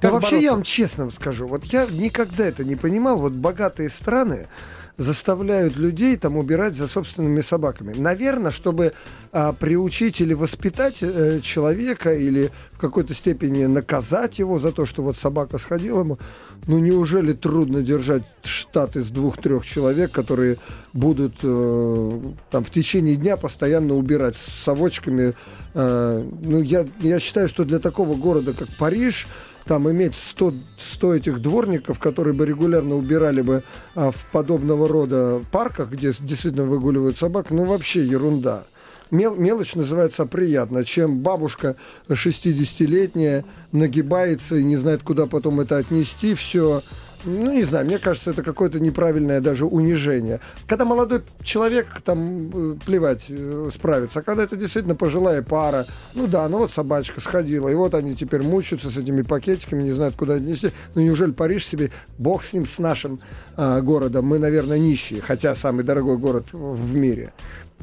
Да 0.00 0.10
Как 0.10 0.12
вообще 0.12 0.36
я 0.36 0.52
бороться? 0.52 0.54
вам 0.54 0.62
честно 0.62 1.10
скажу, 1.10 1.48
вот 1.48 1.64
я 1.64 1.86
никогда 1.86 2.46
это 2.46 2.62
не 2.62 2.76
понимал, 2.76 3.18
вот 3.18 3.32
богатые 3.32 3.88
страны 3.90 4.48
заставляют 4.96 5.76
людей 5.76 6.16
там 6.16 6.36
убирать 6.36 6.74
за 6.74 6.86
собственными 6.86 7.40
собаками. 7.40 7.94
Наверное, 7.96 8.52
чтобы 8.52 8.92
а, 9.32 9.52
приучить 9.52 10.20
или 10.20 10.34
воспитать 10.34 10.98
э, 11.00 11.40
человека, 11.40 12.12
или 12.14 12.52
в 12.70 12.78
какой-то 12.78 13.14
степени 13.14 13.66
наказать 13.66 14.38
его 14.38 14.60
за 14.60 14.70
то, 14.70 14.86
что 14.86 15.02
вот 15.02 15.16
собака 15.16 15.58
сходила 15.58 16.00
ему. 16.00 16.18
Ну 16.66 16.78
неужели 16.78 17.32
трудно 17.32 17.82
держать 17.82 18.22
штат 18.44 18.96
из 18.96 19.10
двух-трех 19.10 19.66
человек, 19.66 20.12
которые 20.12 20.58
будут 20.92 21.34
э, 21.42 22.20
там 22.50 22.64
в 22.64 22.70
течение 22.70 23.16
дня 23.16 23.36
постоянно 23.36 23.94
убирать 23.94 24.36
с 24.36 24.64
совочками? 24.64 25.34
Э, 25.74 26.24
ну 26.42 26.62
я, 26.62 26.86
я 27.00 27.18
считаю, 27.18 27.48
что 27.48 27.64
для 27.64 27.80
такого 27.80 28.14
города, 28.14 28.52
как 28.52 28.68
Париж, 28.78 29.26
там 29.66 29.90
иметь 29.90 30.14
100, 30.14 30.54
100 30.78 31.14
этих 31.14 31.40
дворников, 31.40 31.98
которые 31.98 32.34
бы 32.34 32.46
регулярно 32.46 32.96
убирали 32.96 33.40
бы 33.40 33.62
а, 33.94 34.10
в 34.10 34.30
подобного 34.30 34.88
рода 34.88 35.40
парках, 35.50 35.90
где 35.90 36.12
действительно 36.20 36.64
выгуливают 36.64 37.16
собак, 37.16 37.50
ну 37.50 37.64
вообще 37.64 38.04
ерунда. 38.04 38.64
Мел- 39.10 39.36
мелочь 39.36 39.74
называется 39.74 40.26
приятно, 40.26 40.84
чем 40.84 41.20
бабушка 41.20 41.76
60-летняя 42.08 43.44
нагибается 43.72 44.56
и 44.56 44.64
не 44.64 44.76
знает, 44.76 45.02
куда 45.02 45.26
потом 45.26 45.60
это 45.60 45.76
отнести, 45.76 46.34
все. 46.34 46.82
Ну, 47.24 47.52
не 47.52 47.62
знаю, 47.62 47.86
мне 47.86 47.98
кажется, 47.98 48.30
это 48.30 48.42
какое-то 48.42 48.80
неправильное 48.80 49.40
даже 49.40 49.66
унижение. 49.66 50.40
Когда 50.66 50.84
молодой 50.84 51.22
человек, 51.42 51.86
там, 52.04 52.72
э, 52.74 52.76
плевать, 52.84 53.26
э, 53.28 53.70
справится, 53.74 54.20
а 54.20 54.22
когда 54.22 54.42
это 54.42 54.56
действительно 54.56 54.94
пожилая 54.94 55.42
пара, 55.42 55.86
ну 56.14 56.26
да, 56.26 56.48
ну 56.48 56.58
вот 56.58 56.70
собачка 56.70 57.20
сходила, 57.20 57.68
и 57.68 57.74
вот 57.74 57.94
они 57.94 58.14
теперь 58.14 58.42
мучаются 58.42 58.90
с 58.90 58.96
этими 58.96 59.22
пакетиками, 59.22 59.82
не 59.82 59.92
знают, 59.92 60.16
куда 60.16 60.34
отнести. 60.34 60.70
Ну, 60.94 61.02
неужели 61.02 61.32
Париж 61.32 61.66
себе, 61.66 61.90
бог 62.18 62.44
с 62.44 62.52
ним, 62.52 62.66
с 62.66 62.78
нашим 62.78 63.20
а, 63.56 63.80
городом, 63.80 64.26
мы, 64.26 64.38
наверное, 64.38 64.78
нищие, 64.78 65.20
хотя 65.20 65.54
самый 65.54 65.84
дорогой 65.84 66.18
город 66.18 66.48
в 66.52 66.94
мире. 66.94 67.32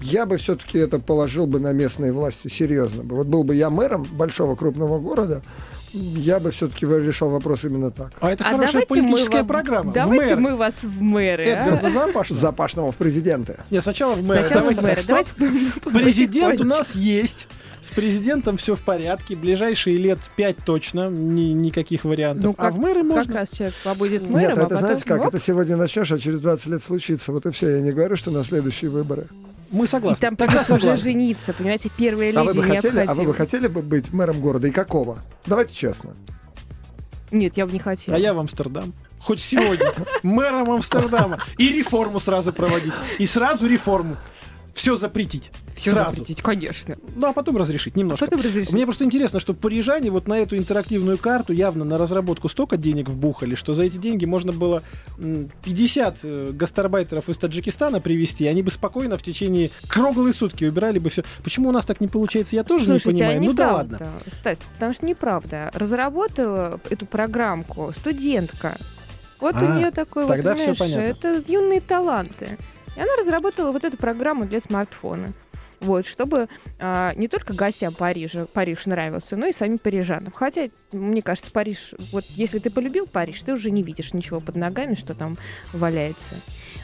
Я 0.02 0.26
бы 0.26 0.38
все-таки 0.38 0.80
это 0.80 1.00
положил 1.00 1.46
бы 1.48 1.60
на 1.60 1.74
местные 1.74 2.12
власти, 2.12 2.48
серьезно. 2.48 3.04
Вот 3.04 3.28
был 3.28 3.44
бы 3.44 3.56
я 3.56 3.70
мэром 3.70 4.04
большого 4.04 4.56
крупного 4.56 5.00
города, 5.00 5.42
я 5.94 6.40
бы 6.40 6.52
все-таки 6.52 6.86
решал 6.86 7.30
вопрос 7.30 7.64
именно 7.66 7.92
так. 7.92 8.12
А 8.20 8.32
это 8.32 8.44
А 8.46 8.52
хорошая 8.52 8.82
мы 8.82 8.86
политическая 8.88 9.38
вам- 9.40 9.48
программа. 9.48 9.92
В 9.92 9.94
Давайте 9.94 10.36
мэры. 10.36 10.42
мы 10.42 10.56
вас 10.56 10.76
в 10.84 11.02
мэры. 11.02 11.44
а? 11.44 11.76
Это 11.78 11.90
Запашного. 11.90 12.42
Запашного 12.42 12.92
в 12.92 12.96
президенты. 12.96 13.58
Нет, 13.70 13.84
сначала 13.84 14.14
в 14.16 14.24
мэра. 14.24 14.42
Сначала 14.44 14.72
в 14.72 14.76
Давайте 14.76 14.82
мэры. 14.82 14.96
так, 14.96 15.28
стоп. 15.28 15.38
Давайте 15.40 15.72
Президент 16.04 16.62
у 16.62 16.66
нас 16.66 16.96
есть. 16.96 17.48
С 17.82 17.88
президентом 17.96 18.58
все 18.58 18.76
в 18.76 18.82
порядке. 18.82 19.36
Ближайшие 19.36 19.98
лет 19.98 20.20
пять 20.36 20.58
точно. 20.64 21.10
Ни- 21.10 21.54
никаких 21.54 22.04
вариантов. 22.06 22.44
Ну, 22.46 22.56
а 22.58 22.70
в 22.70 22.78
мэры 22.78 23.02
Как 23.02 23.10
можно. 23.12 23.34
раз 23.34 23.50
человек 23.52 23.74
побудет 23.84 24.22
мэром, 24.30 24.40
Нет, 24.40 24.50
а 24.50 24.54
это 24.54 24.62
потом 24.64 24.80
знаете 24.80 25.04
как? 25.06 25.22
оп, 25.22 25.28
Это 25.30 25.40
сегодня 25.40 25.76
начнешь, 25.78 26.12
а 26.12 26.20
через 26.20 26.42
20 26.42 26.68
лет 26.68 26.84
случится. 26.84 27.32
Вот 27.32 27.46
и 27.48 27.52
все. 27.52 27.78
Я 27.78 27.82
не 27.82 27.90
говорю, 27.92 28.16
что 28.16 28.30
на 28.30 28.44
следующие 28.44 28.92
выборы. 28.92 29.28
Мы 29.72 29.86
и 29.86 29.88
согласны. 29.88 30.20
там 30.20 30.36
Тогда 30.36 30.66
уже 30.70 30.98
жениться, 30.98 31.54
понимаете, 31.54 31.90
первая 31.98 32.34
А 32.36 32.44
вы, 32.44 32.54
леди 32.54 32.58
бы 32.58 32.64
хотели, 32.76 33.00
а 33.00 33.14
вы 33.14 33.24
бы 33.24 33.34
хотели 33.34 33.68
бы 33.68 33.82
быть 33.82 34.12
мэром 34.12 34.42
города? 34.42 34.68
И 34.68 34.72
какого? 34.72 35.20
Давайте 35.46 35.74
честно. 35.74 36.16
Нет, 37.32 37.56
я 37.56 37.66
бы 37.66 37.72
не 37.72 37.80
хотела. 37.80 38.18
А 38.18 38.20
я 38.20 38.34
в 38.34 38.40
Амстердам. 38.40 38.94
Хоть 39.20 39.40
сегодня. 39.40 39.94
Мэром 40.24 40.72
Амстердама. 40.72 41.40
И 41.58 41.72
реформу 41.72 42.20
сразу 42.20 42.52
проводить. 42.52 42.94
И 43.18 43.26
сразу 43.26 43.68
реформу. 43.68 44.18
Все 44.74 44.96
запретить. 44.98 45.52
Все 45.76 45.92
сразу. 45.92 46.12
запретить, 46.12 46.42
конечно. 46.42 46.96
Ну, 47.16 47.28
а 47.28 47.34
потом 47.34 47.58
разрешить 47.58 47.96
немножко. 47.96 48.26
Потом 48.26 48.42
разрешить. 48.42 48.72
Мне 48.72 48.86
просто 48.86 49.04
интересно, 49.06 49.40
что 49.40 49.54
парижане 49.54 50.12
вот 50.12 50.28
на 50.28 50.38
эту 50.40 50.58
интерактивную 50.58 51.18
карту 51.18 51.54
явно 51.54 51.84
на 51.86 51.98
разработку 51.98 52.50
столько 52.50 52.78
денег 52.78 53.10
вбухали, 53.10 53.56
что 53.56 53.74
за 53.74 53.84
эти 53.84 53.98
деньги 53.98 54.26
можно 54.26 54.52
было 54.52 54.82
м, 55.18 55.50
50 55.64 56.20
э, 56.24 56.50
гастарбайтеров 56.54 57.30
из 57.30 57.38
Таджикистана 57.38 58.00
привести, 58.02 58.46
и 58.46 58.48
они 58.48 58.64
бы 58.64 58.72
спокойно 58.72 59.18
в 59.18 59.24
течение 59.24 59.72
круглые 59.88 60.34
сутки 60.34 60.66
убирали 60.66 61.00
бы 61.00 61.10
все. 61.10 61.24
Почему 61.44 61.70
у 61.70 61.72
нас 61.72 61.86
так 61.86 62.00
не 62.02 62.08
получается, 62.08 62.56
я 62.56 62.64
тоже 62.64 62.86
Слушайте, 62.86 63.10
не 63.12 63.14
понимаю. 63.20 63.38
а 63.38 63.42
ну 63.42 63.54
да 63.54 63.64
неправда, 63.66 63.98
ладно. 64.02 64.12
Стась, 64.40 64.58
потому 64.76 64.94
что 64.94 65.06
неправда. 65.06 65.70
Разработала 65.74 66.80
эту 66.90 67.06
программку 67.06 67.94
студентка. 67.98 68.78
Вот 69.40 69.56
А, 69.56 69.66
у 69.66 69.74
нее 69.78 69.90
такой 69.92 70.26
вот, 70.26 70.34
тогда 70.34 70.54
всё 70.56 70.76
понимаешь, 70.76 70.78
понятно. 70.78 71.28
это 71.28 71.52
юные 71.52 71.82
таланты. 71.82 72.58
И 72.96 73.00
она 73.00 73.16
разработала 73.18 73.72
вот 73.72 73.84
эту 73.84 73.98
программу 73.98 74.46
для 74.46 74.60
смартфона. 74.60 75.34
Вот, 75.80 76.06
чтобы 76.06 76.48
а, 76.78 77.12
не 77.16 77.28
только 77.28 77.56
гостям 77.56 77.96
Парижа 77.96 78.46
Париж 78.46 78.86
нравился, 78.86 79.36
но 79.36 79.48
и 79.48 79.54
самим 79.54 79.80
парижанам. 79.80 80.32
Хотя, 80.32 80.70
мне 80.92 81.24
кажется, 81.24 81.50
Париж, 81.52 81.96
вот 82.12 82.24
если 82.30 82.60
ты 82.60 82.70
полюбил 82.70 83.08
Париж, 83.08 83.42
ты 83.42 83.52
уже 83.54 83.72
не 83.72 83.82
видишь 83.82 84.14
ничего 84.14 84.40
под 84.40 84.58
ногами, 84.58 84.94
что 84.94 85.16
там 85.16 85.40
валяется. 85.74 86.36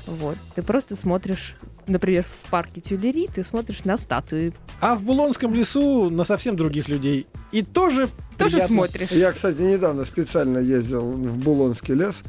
Вот. 0.08 0.36
Ты 0.56 0.63
просто 0.63 0.96
смотришь, 0.96 1.56
например, 1.86 2.24
в 2.24 2.50
парке 2.50 2.82
Тюлери, 2.82 3.28
ты 3.28 3.43
смотришь 3.43 3.84
на 3.86 3.98
статуи. 3.98 4.52
А 4.82 4.96
в 4.96 5.04
Булонском 5.04 5.54
лесу 5.54 6.10
на 6.10 6.24
совсем 6.24 6.56
других 6.56 6.88
людей. 6.89 7.28
И 7.52 7.62
тоже 7.62 8.08
Тоже 8.39 8.56
приятно. 8.56 8.76
смотришь. 8.76 9.12
Я, 9.12 9.32
кстати, 9.32 9.62
недавно 9.62 10.06
специально 10.06 10.58
ездил 10.58 11.04
в 11.04 11.43
Булонский 11.43 11.93
лес, 11.93 12.24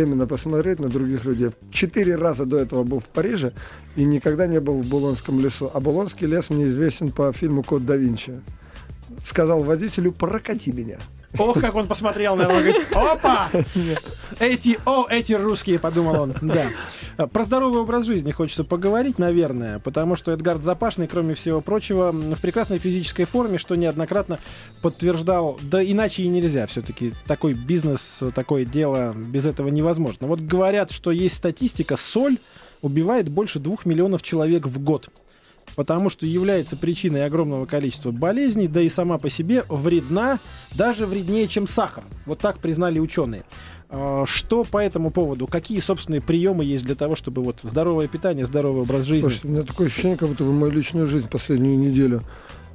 именно 0.00 0.26
посмотреть 0.26 0.80
на 0.80 0.88
других 0.88 1.24
людей. 1.24 1.50
Четыре 1.70 2.16
раза 2.16 2.46
до 2.46 2.58
этого 2.58 2.82
был 2.82 3.00
в 3.00 3.04
Париже 3.04 3.52
и 3.94 4.04
никогда 4.04 4.46
не 4.46 4.60
был 4.60 4.80
в 4.80 4.86
Булонском 4.86 5.38
лесу. 5.38 5.70
А 5.72 5.80
Булонский 5.80 6.26
лес 6.26 6.50
мне 6.50 6.64
известен 6.68 7.12
по 7.12 7.32
фильму 7.32 7.62
«Код 7.62 7.84
да 7.84 7.96
Винчи». 7.96 8.40
Сказал 9.22 9.62
водителю, 9.62 10.12
прокати 10.12 10.70
меня. 10.70 10.98
Ох, 11.38 11.60
как 11.60 11.74
он 11.74 11.86
посмотрел 11.86 12.36
на 12.36 12.42
него. 12.42 12.52
говорит, 12.52 12.86
Опа! 12.94 13.50
Эти, 14.38 14.78
о, 14.84 15.06
эти 15.08 15.32
русские, 15.32 15.78
подумал 15.78 16.22
он. 16.22 16.34
Да. 16.40 17.26
Про 17.28 17.44
здоровый 17.44 17.80
образ 17.80 18.04
жизни 18.06 18.32
хочется 18.32 18.64
поговорить, 18.64 19.18
наверное, 19.18 19.78
потому 19.78 20.16
что 20.16 20.32
Эдгард 20.32 20.62
Запашный, 20.62 21.06
кроме 21.06 21.34
всего 21.34 21.60
прочего, 21.60 22.12
в 22.12 22.40
прекрасной 22.40 22.78
физической 22.78 23.24
форме, 23.24 23.58
что 23.58 23.74
неоднократно 23.76 24.38
подтверждал, 24.80 25.58
да 25.62 25.82
иначе 25.82 26.24
и 26.24 26.28
нельзя. 26.28 26.66
Все-таки 26.66 27.12
такой 27.26 27.54
бизнес, 27.54 28.20
такое 28.34 28.64
дело, 28.64 29.12
без 29.14 29.46
этого 29.46 29.68
невозможно. 29.68 30.26
Вот 30.26 30.40
говорят, 30.40 30.90
что 30.90 31.10
есть 31.10 31.36
статистика, 31.36 31.96
соль 31.96 32.38
убивает 32.80 33.28
больше 33.28 33.58
двух 33.58 33.86
миллионов 33.86 34.22
человек 34.22 34.66
в 34.66 34.82
год 34.82 35.08
потому 35.76 36.10
что 36.10 36.26
является 36.26 36.76
причиной 36.76 37.24
огромного 37.24 37.66
количества 37.66 38.10
болезней, 38.10 38.68
да 38.68 38.80
и 38.80 38.88
сама 38.88 39.18
по 39.18 39.30
себе 39.30 39.64
вредна, 39.68 40.38
даже 40.74 41.06
вреднее, 41.06 41.48
чем 41.48 41.66
сахар. 41.66 42.04
Вот 42.26 42.38
так 42.38 42.58
признали 42.58 42.98
ученые. 42.98 43.44
А, 43.88 44.24
Что 44.26 44.64
по 44.64 44.78
этому 44.78 45.10
поводу? 45.10 45.46
Какие 45.46 45.80
собственные 45.80 46.22
приемы 46.22 46.64
есть 46.64 46.84
для 46.84 46.94
того, 46.94 47.14
чтобы 47.14 47.42
вот 47.42 47.58
здоровое 47.62 48.08
питание, 48.08 48.46
здоровый 48.46 48.82
образ 48.82 49.04
жизни? 49.04 49.22
Слушайте, 49.22 49.48
у 49.48 49.50
меня 49.50 49.62
такое 49.62 49.86
ощущение, 49.88 50.16
как 50.16 50.28
будто 50.28 50.44
вы 50.44 50.52
мою 50.52 50.72
личную 50.72 51.06
жизнь 51.06 51.28
последнюю 51.28 51.78
неделю 51.78 52.22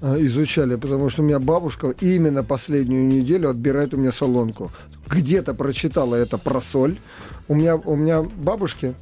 а, 0.01 0.15
изучали, 0.21 0.75
потому 0.75 1.09
что 1.09 1.23
у 1.23 1.25
меня 1.25 1.39
бабушка 1.39 1.95
именно 2.01 2.43
последнюю 2.43 3.07
неделю 3.07 3.49
отбирает 3.49 3.93
у 3.93 3.97
меня 3.97 4.11
солонку. 4.11 4.71
Где-то 5.07 5.53
прочитала 5.53 6.15
это 6.15 6.37
про 6.37 6.61
соль. 6.61 6.99
У 7.47 7.55
меня, 7.55 7.75
у 7.75 7.95
меня 7.95 8.21
бабушки... 8.21 8.95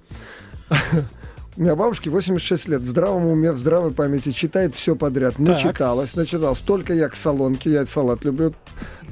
У 1.57 1.61
меня 1.61 1.73
бабушке 1.77 2.09
86 2.09 2.67
лет, 2.67 2.81
в 2.81 2.89
здравом 2.89 3.27
уме, 3.27 3.53
в 3.53 3.57
здравой 3.57 3.93
памяти, 3.93 4.31
читает 4.33 4.75
все 4.75 4.93
подряд. 4.93 5.39
Начиталась, 5.39 6.13
начиталась. 6.13 6.57
Только 6.57 6.93
я 6.93 7.07
к 7.07 7.15
солонке, 7.15 7.69
я 7.71 7.85
салат 7.85 8.25
люблю, 8.25 8.53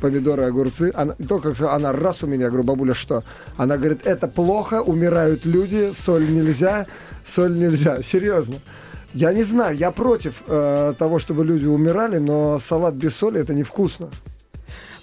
помидоры, 0.01 0.43
огурцы. 0.43 0.91
Она, 0.93 1.15
и 1.17 1.23
только 1.23 1.53
она 1.73 1.93
раз 1.93 2.21
у 2.21 2.27
меня, 2.27 2.43
я 2.43 2.49
говорю, 2.49 2.65
бабуля, 2.65 2.93
что? 2.93 3.23
Она 3.56 3.77
говорит, 3.77 4.01
это 4.03 4.27
плохо, 4.27 4.82
умирают 4.82 5.45
люди, 5.45 5.93
соль 5.97 6.29
нельзя, 6.29 6.86
соль 7.25 7.58
нельзя. 7.58 8.01
Серьезно. 8.03 8.56
Я 9.13 9.32
не 9.32 9.43
знаю, 9.43 9.77
я 9.77 9.91
против 9.91 10.43
э, 10.47 10.95
того, 10.99 11.19
чтобы 11.19 11.45
люди 11.45 11.65
умирали, 11.65 12.17
но 12.17 12.60
салат 12.60 12.95
без 12.95 13.15
соли 13.15 13.39
это 13.39 13.53
невкусно. 13.53 14.10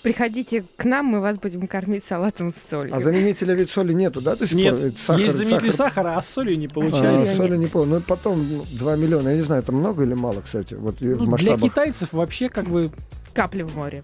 Приходите 0.03 0.65
к 0.77 0.85
нам, 0.85 1.07
мы 1.07 1.21
вас 1.21 1.39
будем 1.39 1.67
кормить 1.67 2.03
салатом 2.05 2.51
с 2.51 2.57
солью. 2.57 2.95
А 2.95 3.01
заменителя 3.01 3.55
ведь 3.55 3.69
соли 3.71 3.93
нету, 3.93 4.21
да, 4.23 4.35
до 4.35 4.47
сих 4.47 4.57
Нет, 4.57 4.81
пор? 4.81 4.91
Сахар- 4.97 5.19
есть 5.21 5.35
заменитель 5.35 5.73
сахар- 5.73 5.77
сахара, 5.77 6.17
а 6.17 6.23
с 6.23 6.29
солью 6.29 6.59
не 6.59 6.67
А, 6.67 6.71
получается. 6.71 7.11
Солью 7.23 7.37
соли 7.37 7.51
нет. 7.51 7.59
не 7.61 7.67
помню. 7.67 7.95
Ну, 7.97 8.01
потом 8.01 8.49
ну, 8.49 8.65
2 8.73 8.97
миллиона. 8.97 9.29
Я 9.29 9.37
не 9.37 9.43
знаю, 9.43 9.63
это 9.63 9.73
много 9.73 10.03
или 10.05 10.15
мало, 10.15 10.41
кстати, 10.41 10.75
вот 10.75 10.97
Ну, 11.01 11.15
в 11.15 11.19
для 11.19 11.27
масштабах. 11.27 11.61
китайцев 11.71 12.13
вообще 12.13 12.49
как 12.49 12.65
бы... 12.67 12.91
Капли 13.35 13.63
в 13.63 13.77
море. 13.77 14.03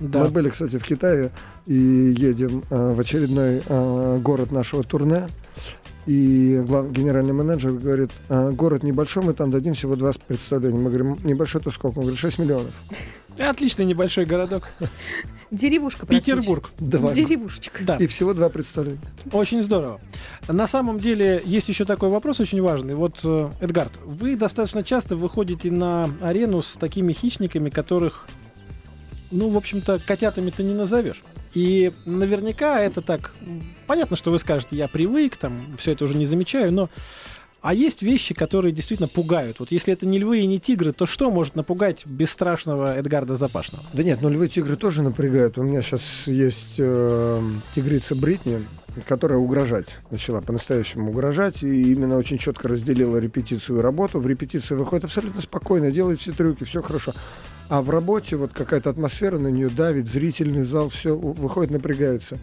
Да. 0.00 0.20
Мы 0.20 0.28
были, 0.30 0.50
кстати, 0.50 0.78
в 0.78 0.84
Китае 0.84 1.30
и 1.66 1.74
едем 1.74 2.64
э, 2.70 2.90
в 2.92 2.98
очередной 2.98 3.62
э, 3.64 4.18
город 4.20 4.50
нашего 4.50 4.82
турне. 4.82 5.28
И 6.06 6.62
глав, 6.66 6.92
генеральный 6.92 7.32
менеджер 7.32 7.72
говорит, 7.72 8.10
«А, 8.28 8.50
город 8.50 8.82
небольшой, 8.82 9.22
мы 9.24 9.32
там 9.32 9.50
дадим 9.50 9.74
всего 9.74 9.96
два 9.96 10.12
представления. 10.26 10.78
Мы 10.78 10.90
говорим, 10.90 11.16
небольшой 11.24 11.60
это 11.60 11.70
сколько? 11.70 11.96
Он 11.98 12.02
говорит, 12.02 12.18
6 12.18 12.38
миллионов. 12.38 12.72
Отличный 13.38 13.84
небольшой 13.84 14.26
городок. 14.26 14.68
Деревушка. 15.50 16.06
Петербург. 16.06 16.70
Два. 16.78 17.12
Деревушечка. 17.12 17.84
Да, 17.84 17.96
И 17.96 18.06
всего 18.06 18.32
два 18.34 18.48
представления. 18.48 19.00
очень 19.32 19.62
здорово. 19.62 20.00
На 20.46 20.66
самом 20.68 20.98
деле 20.98 21.42
есть 21.44 21.68
еще 21.68 21.84
такой 21.84 22.10
вопрос 22.10 22.38
очень 22.40 22.60
важный. 22.62 22.94
Вот, 22.94 23.20
э, 23.24 23.50
Эдгард, 23.60 23.92
вы 24.04 24.36
достаточно 24.36 24.84
часто 24.84 25.16
выходите 25.16 25.70
на 25.70 26.10
арену 26.20 26.60
с 26.62 26.74
такими 26.74 27.12
хищниками, 27.12 27.70
которых, 27.70 28.26
ну, 29.30 29.48
в 29.48 29.56
общем-то, 29.56 30.00
котятами-то 30.06 30.62
не 30.62 30.74
назовешь. 30.74 31.22
И 31.54 31.92
наверняка 32.04 32.80
это 32.80 33.00
так... 33.00 33.32
Понятно, 33.86 34.16
что 34.16 34.30
вы 34.30 34.38
скажете, 34.38 34.76
я 34.76 34.88
привык, 34.88 35.36
там, 35.36 35.56
все 35.78 35.92
это 35.92 36.04
уже 36.04 36.16
не 36.16 36.26
замечаю, 36.26 36.72
но... 36.72 36.90
А 37.60 37.72
есть 37.72 38.02
вещи, 38.02 38.34
которые 38.34 38.74
действительно 38.74 39.08
пугают. 39.08 39.58
Вот 39.58 39.72
если 39.72 39.94
это 39.94 40.04
не 40.04 40.18
львы 40.18 40.40
и 40.40 40.46
не 40.46 40.60
тигры, 40.60 40.92
то 40.92 41.06
что 41.06 41.30
может 41.30 41.54
напугать 41.54 42.04
бесстрашного 42.04 42.94
Эдгарда 42.94 43.38
Запашного? 43.38 43.82
Да 43.94 44.02
нет, 44.02 44.20
ну 44.20 44.28
львы 44.28 44.48
тигры 44.48 44.76
тоже 44.76 45.02
напрягают. 45.02 45.56
У 45.56 45.62
меня 45.62 45.80
сейчас 45.80 46.02
есть 46.26 46.74
э, 46.76 47.40
тигрица 47.74 48.14
Бритни, 48.16 48.66
которая 49.08 49.38
угрожать 49.38 49.96
начала, 50.10 50.42
по-настоящему 50.42 51.10
угрожать, 51.10 51.62
и 51.62 51.92
именно 51.92 52.18
очень 52.18 52.36
четко 52.36 52.68
разделила 52.68 53.16
репетицию 53.16 53.78
и 53.78 53.80
работу. 53.80 54.20
В 54.20 54.26
репетиции 54.26 54.74
выходит 54.74 55.04
абсолютно 55.04 55.40
спокойно, 55.40 55.90
делает 55.90 56.20
все 56.20 56.32
трюки, 56.32 56.64
все 56.64 56.82
хорошо. 56.82 57.14
А 57.68 57.82
в 57.82 57.90
работе 57.90 58.36
вот 58.36 58.52
какая-то 58.52 58.90
атмосфера 58.90 59.38
на 59.38 59.48
нее 59.48 59.68
давит, 59.68 60.08
зрительный 60.08 60.64
зал, 60.64 60.88
все 60.88 61.16
выходит, 61.16 61.70
напрягается. 61.70 62.38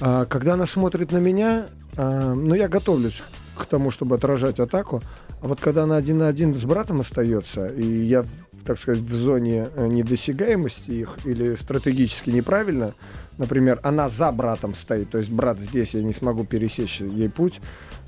А 0.00 0.24
когда 0.26 0.54
она 0.54 0.66
смотрит 0.66 1.12
на 1.12 1.18
меня, 1.18 1.66
а, 1.96 2.34
ну 2.34 2.54
я 2.54 2.68
готовлюсь 2.68 3.22
к 3.56 3.66
тому, 3.66 3.90
чтобы 3.90 4.16
отражать 4.16 4.60
атаку. 4.60 5.02
А 5.42 5.48
вот 5.48 5.60
когда 5.60 5.84
она 5.84 5.96
один 5.96 6.18
на 6.18 6.28
один 6.28 6.54
с 6.54 6.64
братом 6.64 7.00
остается, 7.00 7.66
и 7.66 7.86
я, 7.86 8.24
так 8.64 8.78
сказать, 8.78 9.02
в 9.02 9.14
зоне 9.14 9.70
э, 9.74 9.86
недосягаемости 9.86 10.90
их 10.90 11.16
или 11.24 11.54
стратегически 11.56 12.30
неправильно, 12.30 12.94
например, 13.38 13.80
она 13.82 14.08
за 14.08 14.32
братом 14.32 14.74
стоит, 14.74 15.10
то 15.10 15.18
есть 15.18 15.30
брат 15.30 15.58
здесь, 15.58 15.94
я 15.94 16.02
не 16.02 16.12
смогу 16.12 16.44
пересечь 16.44 17.00
ей 17.00 17.28
путь, 17.28 17.60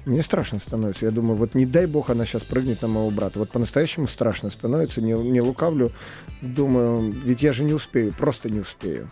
мне 0.04 0.22
страшно 0.22 0.58
становится. 0.58 1.04
Я 1.06 1.10
думаю, 1.10 1.36
вот 1.36 1.54
не 1.54 1.66
дай 1.66 1.86
бог 1.86 2.10
она 2.10 2.24
сейчас 2.24 2.42
прыгнет 2.42 2.82
на 2.82 2.88
моего 2.88 3.10
брата. 3.10 3.38
Вот 3.38 3.50
по-настоящему 3.50 4.08
страшно 4.08 4.50
становится, 4.50 5.00
не, 5.02 5.12
не 5.12 5.40
лукавлю. 5.40 5.92
Думаю, 6.40 7.10
ведь 7.10 7.42
я 7.42 7.52
же 7.52 7.64
не 7.64 7.72
успею, 7.74 8.14
просто 8.16 8.48
не 8.50 8.60
успею. 8.60 9.10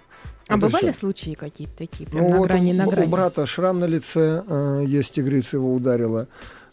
А 0.49 0.55
и 0.55 0.59
бывали 0.59 0.93
всё. 0.93 1.01
случаи 1.01 1.35
какие-то 1.35 1.77
такие, 1.77 2.09
прям 2.09 2.23
Ну, 2.25 2.31
на 2.31 2.37
вот 2.39 2.49
грани, 2.49 2.73
у, 2.73 2.77
на 2.77 2.87
у 2.87 2.91
грани? 2.91 3.07
брата 3.11 3.47
шрам 3.47 3.81
на 3.81 3.85
лице, 3.87 4.45
э, 4.47 4.77
есть 4.87 5.13
тигрица 5.13 5.57
его 5.57 5.75
ударила. 5.75 6.29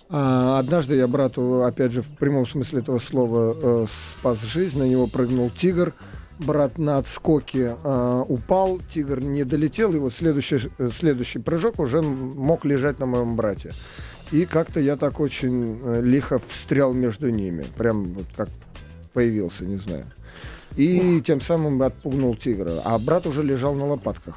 А 0.09 0.59
однажды 0.59 0.95
я 0.95 1.07
брату, 1.07 1.63
опять 1.63 1.91
же, 1.91 2.03
в 2.03 2.09
прямом 2.17 2.47
смысле 2.47 2.79
этого 2.79 2.99
слова, 2.99 3.55
э, 3.59 3.85
спас 4.19 4.41
жизнь. 4.43 4.77
На 4.77 4.83
него 4.83 5.07
прыгнул 5.07 5.49
тигр. 5.49 5.93
Брат 6.45 6.77
на 6.77 6.97
отскоке 6.97 7.77
э, 7.81 8.23
упал, 8.27 8.79
тигр 8.89 9.21
не 9.21 9.43
долетел, 9.43 9.91
вот 9.99 10.13
следующий, 10.13 10.59
э, 10.77 10.89
следующий 10.89 11.39
прыжок 11.39 11.79
уже 11.79 12.01
мог 12.01 12.65
лежать 12.65 12.99
на 12.99 13.05
моем 13.05 13.35
брате. 13.35 13.73
И 14.31 14.45
как-то 14.45 14.79
я 14.79 14.95
так 14.97 15.19
очень 15.19 15.79
э, 15.83 16.01
лихо 16.01 16.39
встрял 16.39 16.93
между 16.93 17.29
ними. 17.29 17.65
Прям 17.77 18.05
вот 18.05 18.25
как 18.35 18.49
появился, 19.13 19.65
не 19.65 19.77
знаю. 19.77 20.05
И 20.75 21.21
тем 21.21 21.39
самым 21.39 21.81
отпугнул 21.81 22.35
тигра. 22.35 22.81
А 22.83 22.97
брат 22.97 23.27
уже 23.27 23.43
лежал 23.43 23.73
на 23.75 23.85
лопатках. 23.85 24.35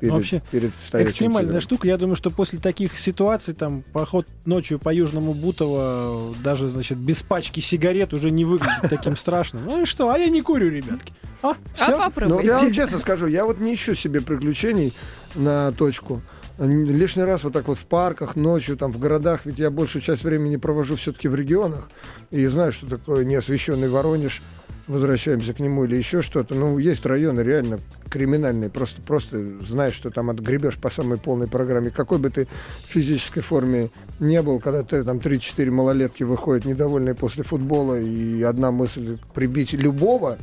Перед, 0.00 0.12
Вообще, 0.12 0.42
перед 0.50 0.70
Экстремальная 0.92 1.44
тигром. 1.44 1.60
штука. 1.60 1.88
Я 1.88 1.96
думаю, 1.96 2.16
что 2.16 2.30
после 2.30 2.58
таких 2.58 2.98
ситуаций, 2.98 3.54
там, 3.54 3.82
поход 3.92 4.26
ночью 4.44 4.78
по 4.78 4.92
Южному 4.92 5.32
Бутово, 5.32 6.34
даже, 6.44 6.68
значит, 6.68 6.98
без 6.98 7.22
пачки 7.22 7.60
сигарет 7.60 8.12
уже 8.12 8.30
не 8.30 8.44
выглядит 8.44 8.90
таким 8.90 9.16
страшным. 9.16 9.64
Ну 9.64 9.82
и 9.82 9.84
что? 9.86 10.10
А 10.10 10.18
я 10.18 10.28
не 10.28 10.42
курю, 10.42 10.68
ребятки. 10.70 11.12
А, 11.42 11.50
А 11.50 11.54
все? 11.74 11.92
Ну, 11.92 11.98
попробуйте. 11.98 12.46
я 12.46 12.58
вам 12.58 12.72
честно 12.72 12.98
скажу, 12.98 13.26
я 13.26 13.44
вот 13.44 13.58
не 13.58 13.74
ищу 13.74 13.94
себе 13.94 14.20
приключений 14.20 14.94
на 15.34 15.72
точку. 15.72 16.22
Лишний 16.58 17.22
раз 17.24 17.44
вот 17.44 17.52
так 17.52 17.68
вот 17.68 17.76
в 17.76 17.84
парках, 17.84 18.34
ночью, 18.34 18.76
там 18.78 18.90
в 18.90 18.98
городах, 18.98 19.40
ведь 19.44 19.58
я 19.58 19.70
большую 19.70 20.00
часть 20.00 20.24
времени 20.24 20.56
провожу 20.56 20.96
все-таки 20.96 21.28
в 21.28 21.34
регионах 21.34 21.90
и 22.30 22.46
знаю, 22.46 22.72
что 22.72 22.86
такое 22.86 23.24
неосвещенный 23.26 23.88
Воронеж, 23.90 24.42
возвращаемся 24.86 25.52
к 25.52 25.60
нему 25.60 25.84
или 25.84 25.96
еще 25.96 26.22
что-то. 26.22 26.54
Ну, 26.54 26.78
есть 26.78 27.04
районы 27.04 27.40
реально 27.40 27.80
криминальные, 28.08 28.70
просто, 28.70 29.02
просто 29.02 29.60
знаешь, 29.60 29.94
что 29.94 30.10
там 30.10 30.30
отгребешь 30.30 30.76
по 30.76 30.90
самой 30.90 31.18
полной 31.18 31.48
программе. 31.48 31.90
Какой 31.90 32.18
бы 32.18 32.30
ты 32.30 32.46
физической 32.88 33.40
форме 33.40 33.90
не 34.20 34.40
был, 34.42 34.60
когда 34.60 34.82
ты 34.82 35.02
там 35.02 35.18
3-4 35.18 35.70
малолетки 35.70 36.22
выходят 36.22 36.64
недовольные 36.64 37.14
после 37.14 37.42
футбола, 37.42 38.00
и 38.00 38.42
одна 38.42 38.70
мысль 38.70 39.18
прибить 39.34 39.72
любого, 39.72 40.38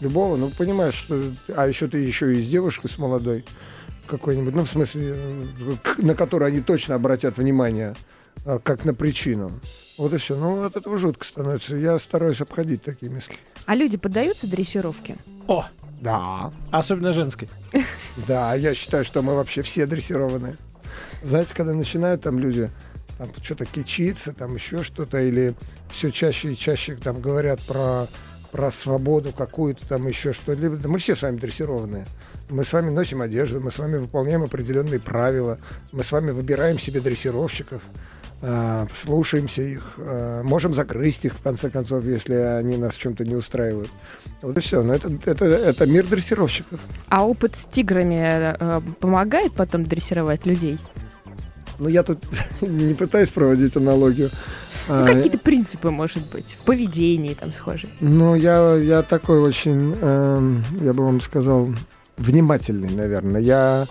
любого, 0.00 0.36
ну, 0.36 0.50
понимаешь, 0.50 0.94
что... 0.94 1.22
А 1.54 1.66
еще 1.66 1.86
ты 1.86 1.98
еще 1.98 2.36
и 2.36 2.42
с 2.42 2.48
девушкой, 2.48 2.90
с 2.90 2.98
молодой 2.98 3.44
какой-нибудь, 4.06 4.54
ну, 4.54 4.64
в 4.64 4.68
смысле, 4.68 5.14
э, 5.16 5.74
на 5.98 6.14
которую 6.14 6.48
они 6.48 6.60
точно 6.60 6.94
обратят 6.94 7.38
внимание, 7.38 7.94
э, 8.44 8.58
как 8.62 8.84
на 8.84 8.94
причину. 8.94 9.52
Вот 9.98 10.12
и 10.12 10.18
все. 10.18 10.36
Ну, 10.36 10.62
от 10.64 10.76
этого 10.76 10.98
жутко 10.98 11.24
становится. 11.24 11.76
Я 11.76 11.98
стараюсь 11.98 12.40
обходить 12.40 12.82
такие 12.82 13.10
мысли. 13.10 13.36
А 13.64 13.74
люди 13.74 13.96
поддаются 13.96 14.46
дрессировке? 14.46 15.16
О, 15.48 15.66
Да. 16.00 16.52
особенно 16.70 17.12
женской. 17.12 17.48
Да, 18.28 18.54
я 18.54 18.74
считаю, 18.74 19.04
что 19.04 19.22
мы 19.22 19.34
вообще 19.34 19.62
все 19.62 19.86
дрессированные. 19.86 20.56
Знаете, 21.22 21.54
когда 21.54 21.72
начинают 21.74 22.22
там 22.22 22.38
люди 22.38 22.70
там 23.18 23.30
что-то 23.42 23.64
кичиться, 23.64 24.32
там 24.34 24.54
еще 24.54 24.82
что-то, 24.82 25.18
или 25.18 25.54
все 25.90 26.10
чаще 26.10 26.52
и 26.52 26.56
чаще 26.56 26.96
там 26.96 27.20
говорят 27.22 27.60
про, 27.66 28.08
про 28.52 28.70
свободу 28.70 29.32
какую-то, 29.32 29.86
там 29.88 30.06
еще 30.06 30.34
что-либо. 30.34 30.76
Да 30.76 30.88
мы 30.90 30.98
все 30.98 31.14
с 31.16 31.22
вами 31.22 31.38
дрессированные. 31.38 32.04
Мы 32.50 32.64
с 32.64 32.72
вами 32.74 32.90
носим 32.90 33.22
одежду, 33.22 33.60
мы 33.60 33.70
с 33.70 33.78
вами 33.78 33.96
выполняем 33.96 34.42
определенные 34.42 35.00
правила, 35.00 35.58
мы 35.92 36.04
с 36.04 36.12
вами 36.12 36.30
выбираем 36.30 36.78
себе 36.78 37.00
дрессировщиков, 37.00 37.82
слушаемся 38.94 39.62
их, 39.62 39.94
а, 39.98 40.42
можем 40.42 40.74
загрызть 40.74 41.24
их, 41.24 41.34
в 41.34 41.42
конце 41.42 41.70
концов, 41.70 42.04
если 42.04 42.34
они 42.34 42.76
нас 42.76 42.94
чем-то 42.94 43.24
не 43.24 43.34
устраивают. 43.34 43.90
Вот 44.42 44.56
и 44.56 44.60
все. 44.60 44.82
Но 44.82 44.94
это, 44.94 45.10
это, 45.24 45.44
это 45.46 45.86
мир 45.86 46.06
дрессировщиков. 46.06 46.78
А 47.08 47.26
опыт 47.26 47.56
с 47.56 47.64
тиграми 47.64 48.54
э, 48.58 48.80
помогает 49.00 49.52
потом 49.52 49.84
дрессировать 49.84 50.44
людей? 50.46 50.78
Ну, 51.78 51.88
я 51.88 52.02
тут 52.02 52.18
не 52.60 52.94
пытаюсь 52.94 53.30
проводить 53.30 53.76
аналогию. 53.76 54.30
Ну, 54.88 54.94
А, 55.02 55.04
какие-то 55.04 55.38
принципы, 55.38 55.90
может 55.90 56.30
быть, 56.30 56.56
в 56.60 56.64
поведении 56.64 57.34
там 57.34 57.52
схожие. 57.52 57.90
Ну, 58.00 58.34
я, 58.34 58.74
я 58.76 59.02
такой 59.02 59.40
очень, 59.40 59.96
эм, 60.00 60.64
я 60.82 60.92
бы 60.92 61.04
вам 61.04 61.20
сказал, 61.20 61.70
внимательный, 62.16 62.90
наверное. 62.90 63.40
Я, 63.40 63.88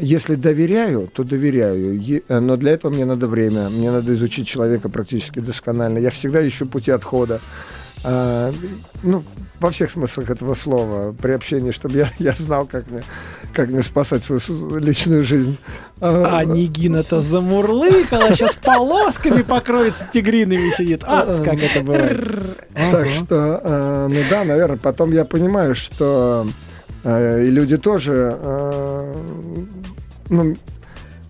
если 0.00 0.34
доверяю, 0.34 1.08
то 1.12 1.24
доверяю. 1.24 2.22
Э, 2.28 2.40
но 2.40 2.56
для 2.56 2.72
этого 2.72 2.92
мне 2.92 3.04
надо 3.04 3.26
время. 3.26 3.68
Мне 3.68 3.90
надо 3.90 4.12
изучить 4.14 4.46
человека 4.46 4.88
практически 4.88 5.40
досконально. 5.40 5.98
Я 5.98 6.10
всегда 6.10 6.46
ищу 6.46 6.66
пути 6.66 6.90
отхода. 6.90 7.40
А, 8.04 8.52
ну, 9.02 9.22
во 9.60 9.70
всех 9.70 9.90
смыслах 9.90 10.30
этого 10.30 10.54
слова, 10.54 11.12
при 11.12 11.32
общении, 11.32 11.70
чтобы 11.70 11.98
я, 11.98 12.10
я 12.18 12.32
знал, 12.32 12.66
как 12.66 12.90
мне, 12.90 13.02
как 13.54 13.68
мне 13.68 13.82
спасать 13.82 14.24
свою 14.24 14.78
личную 14.78 15.22
жизнь. 15.22 15.58
А 16.00 16.44
Нигина-то 16.44 17.22
замурлыкала, 17.22 18.34
сейчас 18.34 18.56
полосками 18.56 19.42
покроется 19.42 20.08
тигриными 20.12 20.70
сидит. 20.76 21.04
А, 21.06 21.42
как 21.44 21.62
это 21.62 21.80
бывает. 21.80 22.66
Так 22.74 23.08
что, 23.10 23.60
э, 23.62 24.06
ну 24.08 24.20
да, 24.28 24.44
наверное, 24.44 24.78
потом 24.78 25.12
я 25.12 25.24
понимаю, 25.24 25.76
что 25.76 26.46
и 27.04 27.50
люди 27.50 27.78
тоже 27.78 28.38
э, 28.40 29.14
ну, 30.28 30.56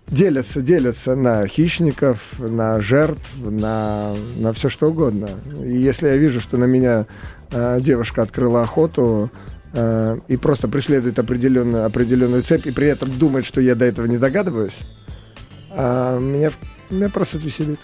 делятся, 0.07 0.61
делятся 0.61 1.17
на 1.17 1.47
хищников, 1.47 2.21
на 2.39 2.81
жертв, 2.81 3.31
на, 3.39 4.15
на 4.37 4.53
все 4.53 4.69
что 4.69 4.91
угодно. 4.91 5.31
И 5.65 5.77
если 5.79 6.09
я 6.09 6.17
вижу, 6.17 6.41
что 6.41 6.59
на 6.59 6.65
меня 6.65 7.07
э, 7.51 7.81
девушка 7.81 8.21
открыла 8.21 8.63
охоту 8.63 9.31
э, 9.73 10.19
и 10.29 10.37
просто 10.37 10.69
преследует 10.69 11.19
определенную, 11.19 11.87
определенную 11.87 12.43
цепь, 12.43 12.67
и 12.67 12.71
при 12.71 12.89
этом 12.89 13.11
думает, 13.19 13.47
что 13.47 13.63
я 13.63 13.75
до 13.75 13.87
этого 13.87 14.07
не 14.07 14.19
догадываюсь, 14.19 14.79
меня, 15.71 16.51
меня 16.91 17.09
просто 17.09 17.39
веселит. 17.39 17.81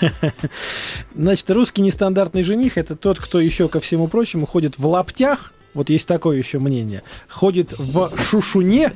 Значит, 1.14 1.48
русский 1.50 1.82
нестандартный 1.82 2.42
жених 2.42 2.76
это 2.78 2.96
тот, 2.96 3.20
кто 3.20 3.38
еще 3.38 3.68
ко 3.68 3.78
всему 3.78 4.08
прочему 4.08 4.44
ходит 4.44 4.76
в 4.76 4.84
лаптях 4.84 5.52
вот 5.74 5.90
есть 5.90 6.06
такое 6.06 6.36
еще 6.38 6.58
мнение, 6.58 7.02
ходит 7.28 7.74
в 7.78 8.12
шушуне, 8.18 8.92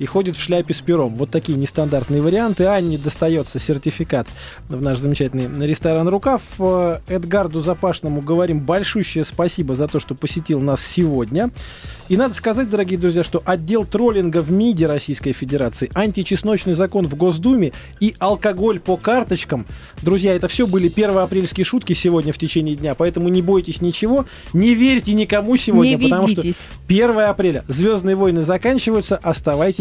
и 0.00 0.06
ходит 0.06 0.36
в 0.36 0.42
шляпе 0.42 0.74
с 0.74 0.80
пером. 0.80 1.14
Вот 1.14 1.30
такие 1.30 1.56
нестандартные 1.56 2.22
варианты. 2.22 2.64
Анне 2.64 2.98
достается 2.98 3.60
сертификат 3.60 4.26
в 4.68 4.82
наш 4.82 4.98
замечательный 4.98 5.66
ресторан 5.66 6.08
«Рукав». 6.08 6.42
Э, 6.58 7.00
Эдгарду 7.06 7.60
Запашному 7.60 8.22
говорим 8.22 8.60
большущее 8.60 9.24
спасибо 9.24 9.74
за 9.74 9.86
то, 9.88 10.00
что 10.00 10.14
посетил 10.14 10.60
нас 10.60 10.80
сегодня. 10.82 11.50
И 12.08 12.16
надо 12.16 12.34
сказать, 12.34 12.68
дорогие 12.68 12.98
друзья, 12.98 13.22
что 13.22 13.40
отдел 13.44 13.84
троллинга 13.84 14.38
в 14.42 14.50
МИДе 14.50 14.86
Российской 14.86 15.32
Федерации, 15.32 15.90
античесночный 15.94 16.72
закон 16.72 17.06
в 17.06 17.14
Госдуме 17.14 17.72
и 18.00 18.16
алкоголь 18.18 18.80
по 18.80 18.96
карточкам. 18.96 19.64
Друзья, 20.02 20.34
это 20.34 20.48
все 20.48 20.66
были 20.66 20.88
первоапрельские 20.88 21.64
шутки 21.64 21.92
сегодня 21.92 22.32
в 22.32 22.38
течение 22.38 22.74
дня, 22.74 22.96
поэтому 22.96 23.28
не 23.28 23.42
бойтесь 23.42 23.80
ничего, 23.80 24.24
не 24.52 24.74
верьте 24.74 25.12
никому 25.12 25.56
сегодня, 25.56 25.96
Не 25.96 26.08
потому 26.08 26.26
что 26.26 26.40
ведитесь. 26.40 26.68
1 26.88 27.18
апреля 27.20 27.64
Звездные 27.68 28.16
войны 28.16 28.44
заканчиваются. 28.44 29.16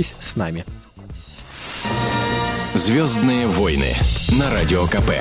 Оставайтесь 0.10 0.16
с 0.20 0.36
нами. 0.36 0.66
Звездные 2.74 3.48
войны 3.48 3.96
на 4.30 4.50
Радио 4.50 4.86
КП. 4.86 5.12